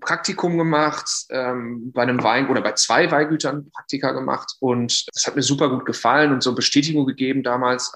Praktikum 0.00 0.58
gemacht, 0.58 1.08
ähm, 1.30 1.92
bei 1.92 2.02
einem 2.02 2.22
Wein 2.22 2.48
oder 2.48 2.62
bei 2.62 2.72
zwei 2.72 3.10
Weingütern 3.10 3.70
Praktika 3.70 4.12
gemacht 4.12 4.56
und 4.60 5.06
das 5.14 5.26
hat 5.26 5.36
mir 5.36 5.42
super 5.42 5.68
gut 5.68 5.84
gefallen 5.84 6.32
und 6.32 6.42
so 6.42 6.54
Bestätigung 6.54 7.06
gegeben 7.06 7.42
damals. 7.42 7.92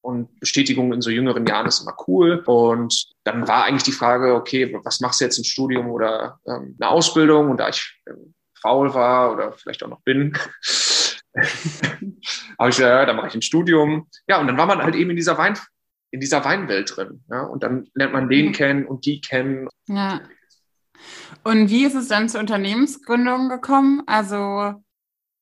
Und 0.00 0.38
Bestätigung 0.38 0.92
in 0.92 1.00
so 1.00 1.08
jüngeren 1.08 1.46
Jahren 1.46 1.66
ist 1.66 1.80
immer 1.80 1.96
cool. 2.06 2.42
Und 2.44 3.06
dann 3.24 3.48
war 3.48 3.64
eigentlich 3.64 3.84
die 3.84 3.92
Frage, 3.92 4.34
okay, 4.34 4.78
was 4.84 5.00
machst 5.00 5.18
du 5.18 5.24
jetzt 5.24 5.38
im 5.38 5.44
Studium 5.44 5.88
oder 5.88 6.40
ähm, 6.46 6.76
eine 6.78 6.90
Ausbildung? 6.90 7.50
Und 7.50 7.56
da 7.56 7.70
ich 7.70 8.02
ähm, 8.06 8.34
faul 8.60 8.92
war 8.92 9.32
oder 9.32 9.52
vielleicht 9.52 9.82
auch 9.82 9.88
noch 9.88 10.02
bin, 10.02 10.34
habe 12.58 12.70
ich 12.70 12.76
gesagt, 12.76 12.80
ja, 12.80 13.06
dann 13.06 13.16
mache 13.16 13.28
ich 13.28 13.34
ein 13.34 13.40
Studium. 13.40 14.08
Ja, 14.28 14.40
und 14.40 14.46
dann 14.46 14.58
war 14.58 14.66
man 14.66 14.82
halt 14.82 14.94
eben 14.94 15.08
in 15.08 15.16
dieser 15.16 15.38
Wein, 15.38 15.58
in 16.10 16.20
dieser 16.20 16.44
Weinwelt 16.44 16.94
drin. 16.94 17.24
Ja? 17.30 17.44
Und 17.44 17.62
dann 17.62 17.88
lernt 17.94 18.12
man 18.12 18.28
den 18.28 18.48
mhm. 18.48 18.52
kennen 18.52 18.86
und 18.86 19.06
die 19.06 19.22
kennen. 19.22 19.68
Ja. 19.88 20.20
Und 21.42 21.70
wie 21.70 21.84
ist 21.84 21.94
es 21.94 22.08
dann 22.08 22.28
zur 22.28 22.40
Unternehmensgründung 22.40 23.48
gekommen? 23.48 24.02
Also 24.06 24.74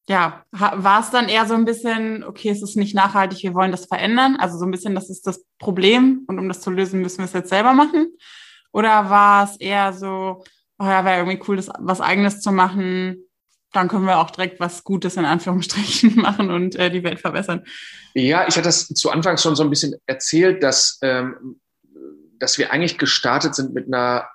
ja, 0.08 0.44
war 0.50 1.00
es 1.00 1.10
dann 1.10 1.28
eher 1.28 1.46
so 1.46 1.54
ein 1.54 1.64
bisschen, 1.64 2.24
okay, 2.24 2.50
es 2.50 2.62
ist 2.62 2.76
nicht 2.76 2.94
nachhaltig, 2.94 3.42
wir 3.42 3.54
wollen 3.54 3.70
das 3.70 3.86
verändern. 3.86 4.36
Also 4.36 4.58
so 4.58 4.64
ein 4.64 4.70
bisschen, 4.70 4.94
das 4.94 5.08
ist 5.10 5.26
das 5.26 5.44
Problem 5.58 6.24
und 6.26 6.38
um 6.38 6.48
das 6.48 6.60
zu 6.60 6.70
lösen, 6.70 7.00
müssen 7.00 7.18
wir 7.18 7.26
es 7.26 7.32
jetzt 7.32 7.50
selber 7.50 7.72
machen. 7.72 8.08
Oder 8.72 9.10
war 9.10 9.44
es 9.44 9.56
eher 9.56 9.92
so, 9.92 10.44
oh 10.78 10.84
ja, 10.84 11.04
wäre 11.04 11.18
irgendwie 11.18 11.40
cool, 11.46 11.56
das 11.56 11.68
was 11.78 12.00
eigenes 12.00 12.40
zu 12.40 12.50
machen. 12.50 13.24
Dann 13.72 13.88
können 13.88 14.04
wir 14.04 14.18
auch 14.18 14.30
direkt 14.30 14.60
was 14.60 14.82
Gutes 14.82 15.16
in 15.16 15.24
Anführungsstrichen 15.24 16.16
machen 16.20 16.50
und 16.50 16.74
äh, 16.76 16.90
die 16.90 17.04
Welt 17.04 17.20
verbessern. 17.20 17.64
Ja, 18.14 18.46
ich 18.48 18.56
hatte 18.56 18.68
das 18.68 18.88
zu 18.88 19.10
Anfang 19.10 19.38
schon 19.38 19.56
so 19.56 19.62
ein 19.62 19.70
bisschen 19.70 19.94
erzählt, 20.06 20.62
dass, 20.62 20.98
ähm, 21.02 21.60
dass 22.38 22.58
wir 22.58 22.72
eigentlich 22.72 22.98
gestartet 22.98 23.54
sind 23.54 23.72
mit 23.72 23.86
einer 23.86 24.26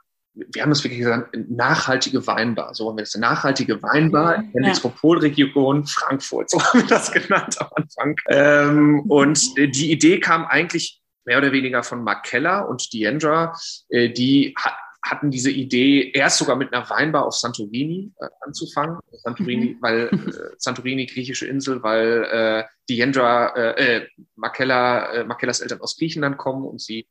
wir 0.53 0.61
haben 0.61 0.69
das 0.69 0.83
wirklich 0.83 0.99
gesagt, 0.99 1.35
nachhaltige 1.49 2.25
Weinbar. 2.27 2.73
So 2.73 2.89
haben 2.89 2.97
wir 2.97 3.03
das, 3.03 3.15
eine 3.15 3.25
nachhaltige 3.25 3.81
Weinbar 3.81 4.35
in 4.35 4.51
der 4.53 4.63
ja. 4.63 4.69
Metropolregion 4.69 5.85
Frankfurt. 5.85 6.51
So 6.57 6.61
haben 6.61 6.81
wir 6.81 6.87
das 6.87 7.11
genannt 7.11 7.55
am 7.59 7.67
Anfang. 7.75 8.15
Ähm, 8.29 8.99
und 9.09 9.39
die 9.57 9.91
Idee 9.91 10.19
kam 10.19 10.45
eigentlich 10.45 11.01
mehr 11.25 11.37
oder 11.37 11.51
weniger 11.51 11.83
von 11.83 12.03
Mark 12.03 12.23
Keller 12.23 12.67
und 12.69 12.93
Diandra. 12.93 13.53
Äh, 13.89 14.09
die 14.09 14.55
hatten 15.03 15.31
diese 15.31 15.51
Idee, 15.51 16.11
erst 16.11 16.37
sogar 16.37 16.55
mit 16.55 16.73
einer 16.73 16.89
Weinbar 16.89 17.25
auf 17.25 17.35
Santorini 17.35 18.11
äh, 18.19 18.27
anzufangen. 18.41 18.99
Santorini, 19.11 19.75
mhm. 19.75 19.81
weil 19.81 19.99
äh, 20.07 20.55
Santorini, 20.57 21.05
griechische 21.05 21.47
Insel, 21.47 21.83
weil 21.83 22.23
äh, 22.31 22.63
Diandra, 22.89 23.55
äh, 23.55 23.97
äh, 23.97 24.07
Markella, 24.35 25.13
äh, 25.13 25.23
Markellas 25.23 25.59
Eltern 25.59 25.81
aus 25.81 25.97
Griechenland 25.97 26.37
kommen 26.37 26.65
und 26.65 26.81
sie 26.81 27.07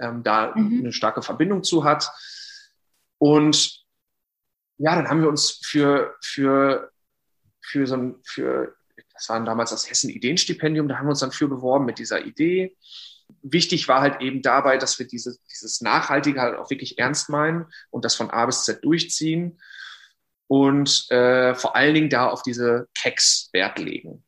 ähm, 0.00 0.22
da 0.22 0.52
mhm. 0.54 0.80
eine 0.80 0.92
starke 0.92 1.22
Verbindung 1.22 1.62
zu 1.62 1.84
hat. 1.84 2.10
Und 3.20 3.84
ja, 4.78 4.96
dann 4.96 5.08
haben 5.08 5.20
wir 5.20 5.28
uns 5.28 5.60
für, 5.62 6.16
für, 6.22 6.90
für 7.60 7.86
so 7.86 7.96
ein, 7.96 8.14
für, 8.24 8.74
das 9.12 9.28
war 9.28 9.44
damals 9.44 9.70
das 9.70 9.88
Hessen 9.90 10.08
Ideenstipendium, 10.08 10.88
da 10.88 10.96
haben 10.96 11.04
wir 11.04 11.10
uns 11.10 11.20
dann 11.20 11.30
für 11.30 11.46
beworben 11.46 11.84
mit 11.84 11.98
dieser 11.98 12.24
Idee. 12.24 12.74
Wichtig 13.42 13.88
war 13.88 14.00
halt 14.00 14.22
eben 14.22 14.40
dabei, 14.40 14.78
dass 14.78 14.98
wir 14.98 15.06
diese, 15.06 15.36
dieses 15.50 15.82
Nachhaltige 15.82 16.40
halt 16.40 16.56
auch 16.56 16.70
wirklich 16.70 16.98
ernst 16.98 17.28
meinen 17.28 17.66
und 17.90 18.06
das 18.06 18.14
von 18.14 18.30
A 18.30 18.46
bis 18.46 18.64
Z 18.64 18.82
durchziehen 18.82 19.60
und 20.46 21.10
äh, 21.10 21.54
vor 21.54 21.76
allen 21.76 21.94
Dingen 21.94 22.10
da 22.10 22.28
auf 22.28 22.42
diese 22.42 22.88
Keks 22.98 23.50
Wert 23.52 23.78
legen. 23.78 24.24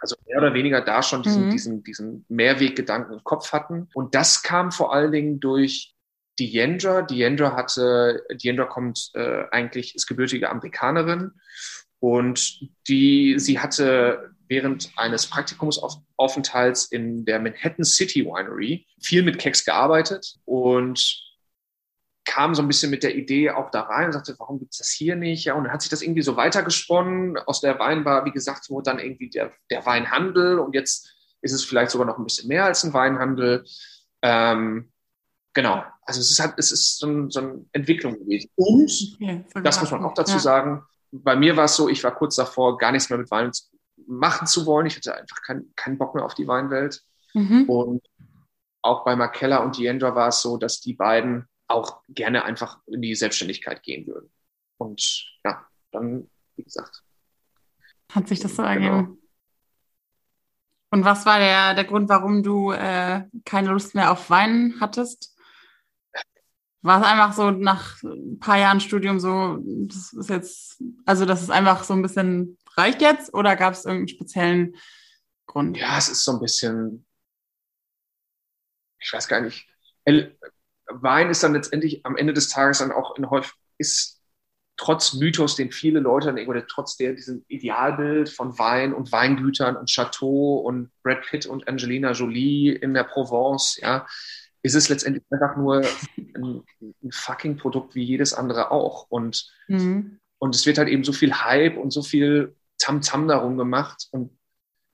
Also 0.00 0.16
mehr 0.26 0.38
oder 0.38 0.54
weniger 0.54 0.80
da 0.80 1.04
schon 1.04 1.22
diesen, 1.22 1.46
mhm. 1.46 1.50
diesen, 1.50 1.84
diesen 1.84 2.26
Mehrweggedanken 2.28 3.14
im 3.14 3.24
Kopf 3.24 3.52
hatten. 3.52 3.88
Und 3.94 4.16
das 4.16 4.42
kam 4.42 4.72
vor 4.72 4.92
allen 4.92 5.12
Dingen 5.12 5.40
durch 5.40 5.94
Diandra. 6.38 7.02
Diandra 7.02 7.56
hatte, 7.56 8.24
Diandra 8.32 8.64
kommt 8.64 9.10
äh, 9.14 9.44
eigentlich, 9.50 9.94
ist 9.94 10.06
gebürtige 10.06 10.50
Amerikanerin 10.50 11.32
und 12.00 12.60
die, 12.88 13.38
sie 13.38 13.58
hatte 13.58 14.30
während 14.48 14.90
eines 14.96 15.26
Praktikumsaufenthalts 15.26 16.86
in 16.86 17.24
der 17.24 17.38
Manhattan 17.38 17.84
City 17.84 18.24
Winery 18.24 18.86
viel 19.00 19.22
mit 19.22 19.38
Keks 19.38 19.64
gearbeitet 19.64 20.36
und 20.44 21.24
kam 22.24 22.54
so 22.54 22.62
ein 22.62 22.68
bisschen 22.68 22.90
mit 22.90 23.02
der 23.02 23.16
Idee 23.16 23.50
auch 23.50 23.70
da 23.70 23.82
rein 23.82 24.06
und 24.06 24.12
sagte, 24.12 24.34
warum 24.38 24.58
gibt 24.58 24.72
es 24.72 24.78
das 24.78 24.90
hier 24.90 25.16
nicht? 25.16 25.44
Ja, 25.44 25.54
und 25.54 25.64
dann 25.64 25.72
hat 25.72 25.82
sich 25.82 25.90
das 25.90 26.02
irgendwie 26.02 26.22
so 26.22 26.36
weitergesponnen. 26.36 27.38
Aus 27.38 27.60
der 27.60 27.78
Weinbar, 27.78 28.24
wie 28.26 28.32
gesagt, 28.32 28.68
wurde 28.70 28.90
dann 28.90 28.98
irgendwie 28.98 29.30
der, 29.30 29.52
der 29.70 29.84
Weinhandel 29.86 30.58
und 30.58 30.74
jetzt 30.74 31.14
ist 31.40 31.52
es 31.52 31.64
vielleicht 31.64 31.90
sogar 31.90 32.06
noch 32.06 32.18
ein 32.18 32.24
bisschen 32.24 32.48
mehr 32.48 32.64
als 32.64 32.84
ein 32.84 32.92
Weinhandel. 32.92 33.64
Ähm, 34.22 34.92
genau, 35.58 35.82
also 36.02 36.20
es 36.20 36.30
ist 36.30 36.38
halt, 36.38 36.54
es 36.56 36.70
ist 36.70 36.98
so, 36.98 37.08
ein, 37.08 37.30
so 37.30 37.40
eine 37.40 37.64
Entwicklung 37.72 38.16
gewesen. 38.16 38.48
Und, 38.54 38.92
okay, 39.14 39.44
das 39.64 39.80
muss 39.80 39.90
man 39.90 40.04
auch 40.04 40.14
dazu 40.14 40.34
ja. 40.34 40.38
sagen, 40.38 40.84
bei 41.10 41.34
mir 41.34 41.56
war 41.56 41.64
es 41.64 41.74
so, 41.74 41.88
ich 41.88 42.04
war 42.04 42.14
kurz 42.14 42.36
davor, 42.36 42.78
gar 42.78 42.92
nichts 42.92 43.10
mehr 43.10 43.18
mit 43.18 43.28
Wein 43.32 43.50
machen 44.06 44.46
zu 44.46 44.66
wollen. 44.66 44.86
Ich 44.86 44.94
hatte 44.94 45.16
einfach 45.16 45.42
keinen 45.42 45.74
kein 45.74 45.98
Bock 45.98 46.14
mehr 46.14 46.24
auf 46.24 46.34
die 46.34 46.46
Weinwelt. 46.46 47.02
Mhm. 47.34 47.68
Und 47.68 48.06
auch 48.82 49.04
bei 49.04 49.16
Markella 49.16 49.58
und 49.58 49.76
Diandra 49.76 50.14
war 50.14 50.28
es 50.28 50.42
so, 50.42 50.58
dass 50.58 50.80
die 50.80 50.94
beiden 50.94 51.48
auch 51.66 52.02
gerne 52.08 52.44
einfach 52.44 52.78
in 52.86 53.02
die 53.02 53.16
Selbstständigkeit 53.16 53.82
gehen 53.82 54.06
würden. 54.06 54.30
Und 54.76 55.26
ja, 55.44 55.66
dann, 55.90 56.30
wie 56.54 56.62
gesagt. 56.62 57.02
Hat 58.12 58.28
sich 58.28 58.38
das 58.38 58.54
so 58.54 58.62
genau. 58.62 58.68
ergeben? 58.68 59.18
Und 60.90 61.04
was 61.04 61.26
war 61.26 61.40
der, 61.40 61.74
der 61.74 61.84
Grund, 61.84 62.08
warum 62.08 62.44
du 62.44 62.70
äh, 62.70 63.24
keine 63.44 63.70
Lust 63.70 63.96
mehr 63.96 64.12
auf 64.12 64.30
Wein 64.30 64.76
hattest? 64.80 65.34
War 66.82 67.00
es 67.00 67.06
einfach 67.06 67.32
so 67.32 67.50
nach 67.50 68.00
ein 68.02 68.38
paar 68.38 68.58
Jahren 68.58 68.80
Studium 68.80 69.18
so, 69.18 69.58
das 69.62 70.12
ist 70.12 70.30
jetzt, 70.30 70.82
also 71.04 71.24
das 71.24 71.42
ist 71.42 71.50
einfach 71.50 71.82
so 71.84 71.94
ein 71.94 72.02
bisschen 72.02 72.56
reicht 72.76 73.02
jetzt 73.02 73.34
oder 73.34 73.56
gab 73.56 73.72
es 73.72 73.84
irgendeinen 73.84 74.08
speziellen 74.08 74.76
Grund? 75.46 75.76
Ja, 75.76 75.98
es 75.98 76.08
ist 76.08 76.24
so 76.24 76.32
ein 76.32 76.40
bisschen, 76.40 77.04
ich 79.00 79.12
weiß 79.12 79.26
gar 79.26 79.40
nicht, 79.40 79.66
Wein 80.90 81.30
ist 81.30 81.42
dann 81.42 81.52
letztendlich 81.52 82.06
am 82.06 82.16
Ende 82.16 82.32
des 82.32 82.48
Tages 82.48 82.78
dann 82.78 82.92
auch 82.92 83.16
in 83.16 83.28
häufig, 83.28 83.52
ist 83.78 84.22
trotz 84.76 85.14
Mythos, 85.14 85.56
den 85.56 85.72
viele 85.72 86.00
Leute 86.00 86.32
oder 86.46 86.66
trotz 86.66 86.96
der 86.96 87.12
diesem 87.12 87.44
Idealbild 87.48 88.28
von 88.28 88.58
Wein 88.58 88.94
und 88.94 89.10
Weingütern 89.10 89.76
und 89.76 89.90
Chateau 89.90 90.58
und 90.58 90.90
Brad 91.02 91.22
Pitt 91.22 91.46
und 91.46 91.66
Angelina 91.66 92.12
Jolie 92.12 92.72
in 92.72 92.94
der 92.94 93.04
Provence, 93.04 93.76
ja, 93.82 94.06
ist 94.62 94.74
es 94.74 94.88
letztendlich 94.88 95.24
einfach 95.30 95.56
nur 95.56 95.82
ein, 96.16 96.64
ein 97.02 97.12
fucking 97.12 97.56
Produkt 97.56 97.94
wie 97.94 98.02
jedes 98.02 98.34
andere 98.34 98.70
auch. 98.70 99.06
Und, 99.08 99.50
mhm. 99.68 100.18
und 100.38 100.54
es 100.54 100.66
wird 100.66 100.78
halt 100.78 100.88
eben 100.88 101.04
so 101.04 101.12
viel 101.12 101.32
Hype 101.32 101.76
und 101.76 101.90
so 101.92 102.02
viel 102.02 102.56
Tamtam 102.78 103.24
-Tam 103.24 103.28
darum 103.28 103.56
gemacht. 103.56 104.08
Und 104.10 104.38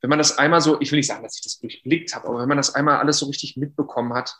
wenn 0.00 0.10
man 0.10 0.18
das 0.18 0.36
einmal 0.36 0.60
so, 0.60 0.80
ich 0.80 0.92
will 0.92 0.98
nicht 0.98 1.06
sagen, 1.06 1.22
dass 1.22 1.36
ich 1.36 1.42
das 1.42 1.58
durchblickt 1.60 2.14
habe, 2.14 2.28
aber 2.28 2.40
wenn 2.40 2.48
man 2.48 2.58
das 2.58 2.74
einmal 2.74 2.98
alles 2.98 3.18
so 3.18 3.26
richtig 3.26 3.56
mitbekommen 3.56 4.12
hat, 4.12 4.36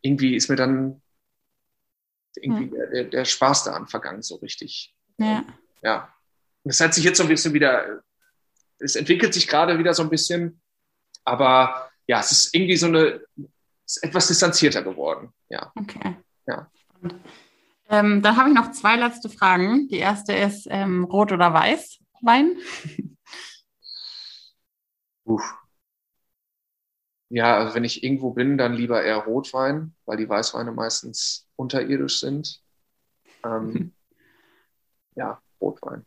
irgendwie 0.00 0.36
ist 0.36 0.48
mir 0.48 0.56
dann 0.56 1.02
irgendwie 2.36 2.70
hm. 2.70 2.90
der, 2.92 3.04
der, 3.04 3.24
Spaß 3.24 3.64
daran 3.64 3.88
vergangen, 3.88 4.22
so 4.22 4.36
richtig. 4.36 4.94
Ja. 5.18 5.44
Ja. 5.82 6.14
Das 6.64 6.80
hat 6.80 6.94
sich 6.94 7.04
jetzt 7.04 7.18
so 7.18 7.24
ein 7.24 7.28
bisschen 7.28 7.52
wieder, 7.52 8.02
es 8.78 8.96
entwickelt 8.96 9.34
sich 9.34 9.48
gerade 9.48 9.78
wieder 9.78 9.94
so 9.94 10.02
ein 10.02 10.10
bisschen, 10.10 10.60
aber 11.24 11.90
ja, 12.06 12.20
es 12.20 12.32
ist 12.32 12.54
irgendwie 12.54 12.76
so 12.76 12.86
eine, 12.86 13.20
ist 13.96 14.04
etwas 14.04 14.28
distanzierter 14.28 14.82
geworden. 14.82 15.32
Ja. 15.48 15.72
Okay. 15.74 16.16
Ja. 16.46 16.70
Ähm, 17.88 18.22
dann 18.22 18.36
habe 18.36 18.48
ich 18.48 18.54
noch 18.54 18.72
zwei 18.72 18.96
letzte 18.96 19.28
Fragen. 19.28 19.88
Die 19.88 19.98
erste 19.98 20.32
ist 20.32 20.66
ähm, 20.70 21.04
Rot 21.04 21.32
oder 21.32 21.52
Weiß 21.52 21.98
Wein? 22.22 22.56
Uff. 25.24 25.58
Ja, 27.28 27.56
also 27.56 27.74
wenn 27.74 27.84
ich 27.84 28.04
irgendwo 28.04 28.30
bin, 28.30 28.58
dann 28.58 28.74
lieber 28.74 29.02
eher 29.02 29.16
Rotwein, 29.16 29.94
weil 30.04 30.18
die 30.18 30.28
Weißweine 30.28 30.72
meistens 30.72 31.48
unterirdisch 31.56 32.20
sind. 32.20 32.62
Ähm. 33.44 33.92
Ja, 35.14 35.42
Rotwein. 35.60 36.06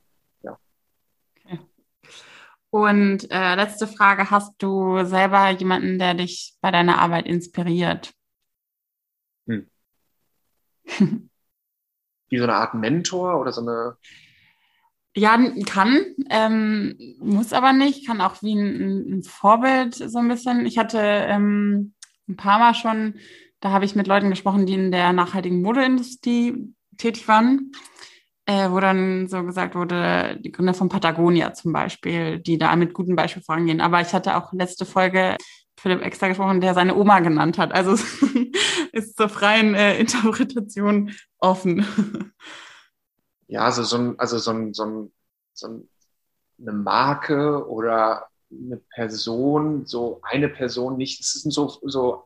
Und 2.76 3.32
äh, 3.32 3.56
letzte 3.56 3.88
Frage: 3.88 4.30
Hast 4.30 4.56
du 4.58 5.06
selber 5.06 5.50
jemanden, 5.52 5.98
der 5.98 6.14
dich 6.14 6.56
bei 6.60 6.72
deiner 6.72 7.00
Arbeit 7.00 7.26
inspiriert? 7.26 8.12
Hm. 9.48 9.70
Wie 12.28 12.38
so 12.38 12.44
eine 12.44 12.56
Art 12.56 12.74
Mentor 12.74 13.40
oder 13.40 13.54
so 13.54 13.62
eine 13.62 13.96
ja, 15.16 15.40
kann, 15.66 16.06
ähm, 16.30 16.98
muss 17.20 17.54
aber 17.54 17.72
nicht, 17.72 18.06
kann 18.06 18.20
auch 18.20 18.44
wie 18.44 18.54
ein, 18.54 19.20
ein, 19.20 19.24
Vorbild 19.24 19.96
so 19.96 20.20
ein 20.20 20.28
bisschen. 20.28 20.66
Ich 20.66 20.78
hatte 20.78 21.00
ähm, 21.00 21.94
ein 22.28 22.36
paar 22.36 22.60
Mal 22.60 22.74
schon, 22.74 23.16
da 23.62 23.70
habe 23.70 23.86
ich 23.86 23.96
mit 23.96 24.08
Leuten 24.08 24.30
gesprochen, 24.30 24.66
die 24.66 24.74
in 24.74 24.92
der 24.92 25.14
nachhaltigen 25.14 25.62
Modeindustrie 25.62 26.74
tätig 26.98 27.30
waren, 27.30 27.72
äh, 28.46 28.70
wo 28.70 28.80
dann 28.80 29.28
so 29.28 29.44
gesagt 29.44 29.76
wurde, 29.76 30.38
die 30.40 30.52
Gründer 30.52 30.74
von 30.74 30.90
Patagonia 30.90 31.54
zum 31.54 31.74
Beispiel, 31.74 32.40
die 32.40 32.58
da 32.58 32.76
mit 32.76 32.94
gutem 32.94 33.16
Beispiel 33.16 33.42
vorangehen. 33.42 33.82
Aber 33.82 34.02
ich 34.02 34.14
hatte 34.14 34.38
auch 34.38 34.54
letzte 34.54 34.86
Folge 34.86 35.36
Philipp 35.78 36.02
extra 36.02 36.28
gesprochen, 36.28 36.62
der 36.62 36.74
seine 36.74 36.96
Oma 36.96 37.20
genannt 37.20 37.58
hat. 37.58 37.74
Also 37.74 37.94
ist 38.92 39.18
zur 39.18 39.30
freien 39.30 39.74
äh, 39.74 40.00
Interpretation 40.00 41.12
offen. 41.40 41.86
ja, 43.48 43.62
also 43.62 43.84
so 43.84 43.98
ein, 43.98 44.20
also 44.20 44.38
so 44.38 44.52
ein, 44.52 44.74
so 44.74 44.86
ein, 44.86 45.12
so 45.54 45.68
ein, 45.68 45.90
eine 46.60 46.72
Marke 46.72 47.68
oder 47.68 48.28
eine 48.52 48.78
Person, 48.78 49.86
so 49.86 50.22
eine 50.24 50.50
Person 50.50 50.98
nicht, 50.98 51.20
es 51.20 51.34
sind 51.34 51.52
so, 51.52 51.80
so 51.84 52.24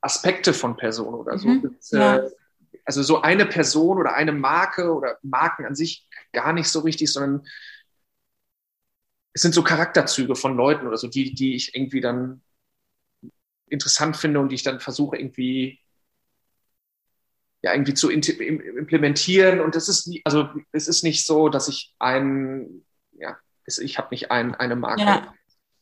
Aspekte 0.00 0.52
von 0.52 0.76
Personen 0.76 1.14
oder 1.14 1.38
so. 1.38 1.48
Mhm, 1.48 1.76
ja. 1.90 2.20
Also 2.86 3.02
so 3.02 3.20
eine 3.20 3.46
Person 3.46 3.98
oder 3.98 4.14
eine 4.14 4.32
Marke 4.32 4.94
oder 4.94 5.18
Marken 5.22 5.66
an 5.66 5.74
sich 5.74 6.08
gar 6.32 6.52
nicht 6.52 6.68
so 6.68 6.80
richtig, 6.80 7.12
sondern 7.12 7.46
es 9.32 9.42
sind 9.42 9.54
so 9.54 9.62
Charakterzüge 9.62 10.34
von 10.34 10.56
Leuten 10.56 10.86
oder 10.86 10.96
so, 10.96 11.08
die, 11.08 11.34
die 11.34 11.56
ich 11.56 11.74
irgendwie 11.74 12.00
dann 12.00 12.42
interessant 13.66 14.16
finde 14.16 14.40
und 14.40 14.48
die 14.48 14.54
ich 14.54 14.62
dann 14.62 14.80
versuche 14.80 15.16
irgendwie 15.16 15.80
ja 17.62 17.72
irgendwie 17.72 17.94
zu 17.94 18.10
implementieren. 18.10 19.60
Und 19.60 19.74
das 19.74 19.88
ist 19.88 20.10
also 20.24 20.48
es 20.72 20.88
ist 20.88 21.02
nicht 21.02 21.26
so, 21.26 21.48
dass 21.48 21.68
ich 21.68 21.94
ein, 21.98 22.84
ja, 23.12 23.36
ich 23.66 23.98
habe 23.98 24.08
nicht 24.10 24.30
ein, 24.30 24.54
eine 24.54 24.76
Marke. 24.76 25.02
Ja. 25.02 25.34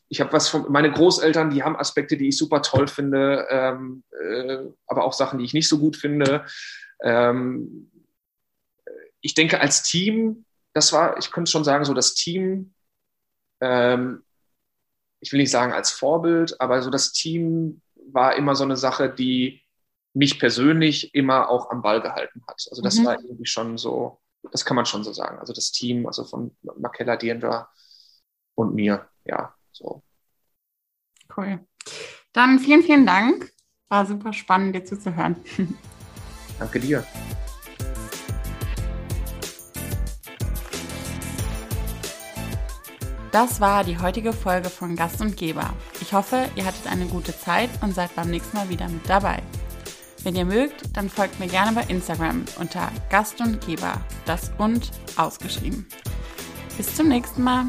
Ich 0.09 0.21
habe 0.21 0.33
was 0.33 0.49
von 0.49 0.71
meine 0.71 0.91
Großeltern, 0.91 1.51
die 1.51 1.63
haben 1.63 1.77
Aspekte, 1.77 2.17
die 2.17 2.29
ich 2.29 2.39
super 2.39 2.63
toll 2.63 2.89
finde, 2.89 3.47
ähm, 3.51 4.05
äh, 4.21 4.59
aber 4.87 5.05
auch 5.05 5.13
Sachen, 5.13 5.39
die 5.39 5.45
ich 5.45 5.55
nicht 5.55 5.69
so 5.69 5.79
gut 5.79 5.97
finde. 5.97 6.45
Ähm, 7.05 7.91
ich 9.21 9.35
denke, 9.35 9.61
als 9.61 9.83
Team, 9.83 10.45
das 10.73 10.93
war, 10.93 11.17
ich 11.19 11.31
könnte 11.31 11.51
schon 11.51 11.65
sagen, 11.65 11.85
so 11.85 11.95
das 11.95 12.15
Team, 12.15 12.75
ähm, 13.61 14.25
ich 15.21 15.33
will 15.33 15.41
nicht 15.41 15.51
sagen 15.51 15.73
als 15.73 15.91
Vorbild, 15.91 16.61
aber 16.61 16.83
so 16.83 16.91
das 16.91 17.13
Team 17.13 17.81
war 18.13 18.37
immer 18.37 18.55
so 18.57 18.65
eine 18.65 18.77
Sache, 18.77 19.09
die 19.09 19.63
mich 20.15 20.39
persönlich 20.39 21.15
immer 21.15 21.49
auch 21.49 21.71
am 21.71 21.83
Ball 21.83 22.01
gehalten 22.01 22.43
hat. 22.47 22.67
Also 22.71 22.83
das 22.83 22.97
mhm. 22.97 23.05
war 23.05 23.21
irgendwie 23.21 23.47
schon 23.47 23.79
so, 23.79 24.21
das 24.53 24.65
kann 24.65 24.77
man 24.77 24.87
schon 24.87 25.05
so 25.05 25.13
sagen. 25.13 25.39
Also 25.39 25.53
das 25.53 25.73
Team, 25.73 26.07
also 26.07 26.25
von 26.25 26.57
Makella 26.63 27.17
Diendra 27.17 27.71
und 28.55 28.75
mir, 28.75 29.09
ja, 29.25 29.55
so. 29.73 30.03
Cool. 31.37 31.67
Dann 32.33 32.59
vielen, 32.59 32.83
vielen 32.83 33.07
Dank. 33.07 33.53
War 33.89 34.07
super 34.07 34.33
spannend, 34.33 34.75
dir 34.75 34.85
zuzuhören. 34.85 35.37
Danke 36.65 36.81
dir. 36.81 37.05
Das 43.31 43.61
war 43.61 43.85
die 43.85 43.99
heutige 43.99 44.33
Folge 44.33 44.71
von 44.71 44.97
Gast 44.97 45.21
und 45.21 45.37
Geber. 45.37 45.75
Ich 46.01 46.15
hoffe, 46.15 46.49
ihr 46.57 46.65
hattet 46.65 46.87
eine 46.91 47.05
gute 47.05 47.39
Zeit 47.39 47.69
und 47.83 47.95
seid 47.95 48.15
beim 48.15 48.31
nächsten 48.31 48.57
Mal 48.57 48.71
wieder 48.71 48.89
mit 48.89 49.07
dabei. 49.11 49.43
Wenn 50.23 50.37
ihr 50.37 50.47
mögt, 50.47 50.97
dann 50.97 51.11
folgt 51.11 51.39
mir 51.39 51.49
gerne 51.49 51.73
bei 51.73 51.83
Instagram 51.93 52.47
unter 52.59 52.91
Gast 53.11 53.43
und 53.43 53.61
Geber, 53.67 54.01
das 54.25 54.51
und 54.57 54.91
ausgeschrieben. 55.17 55.87
Bis 56.79 56.97
zum 56.97 57.09
nächsten 57.09 57.43
Mal. 57.43 57.67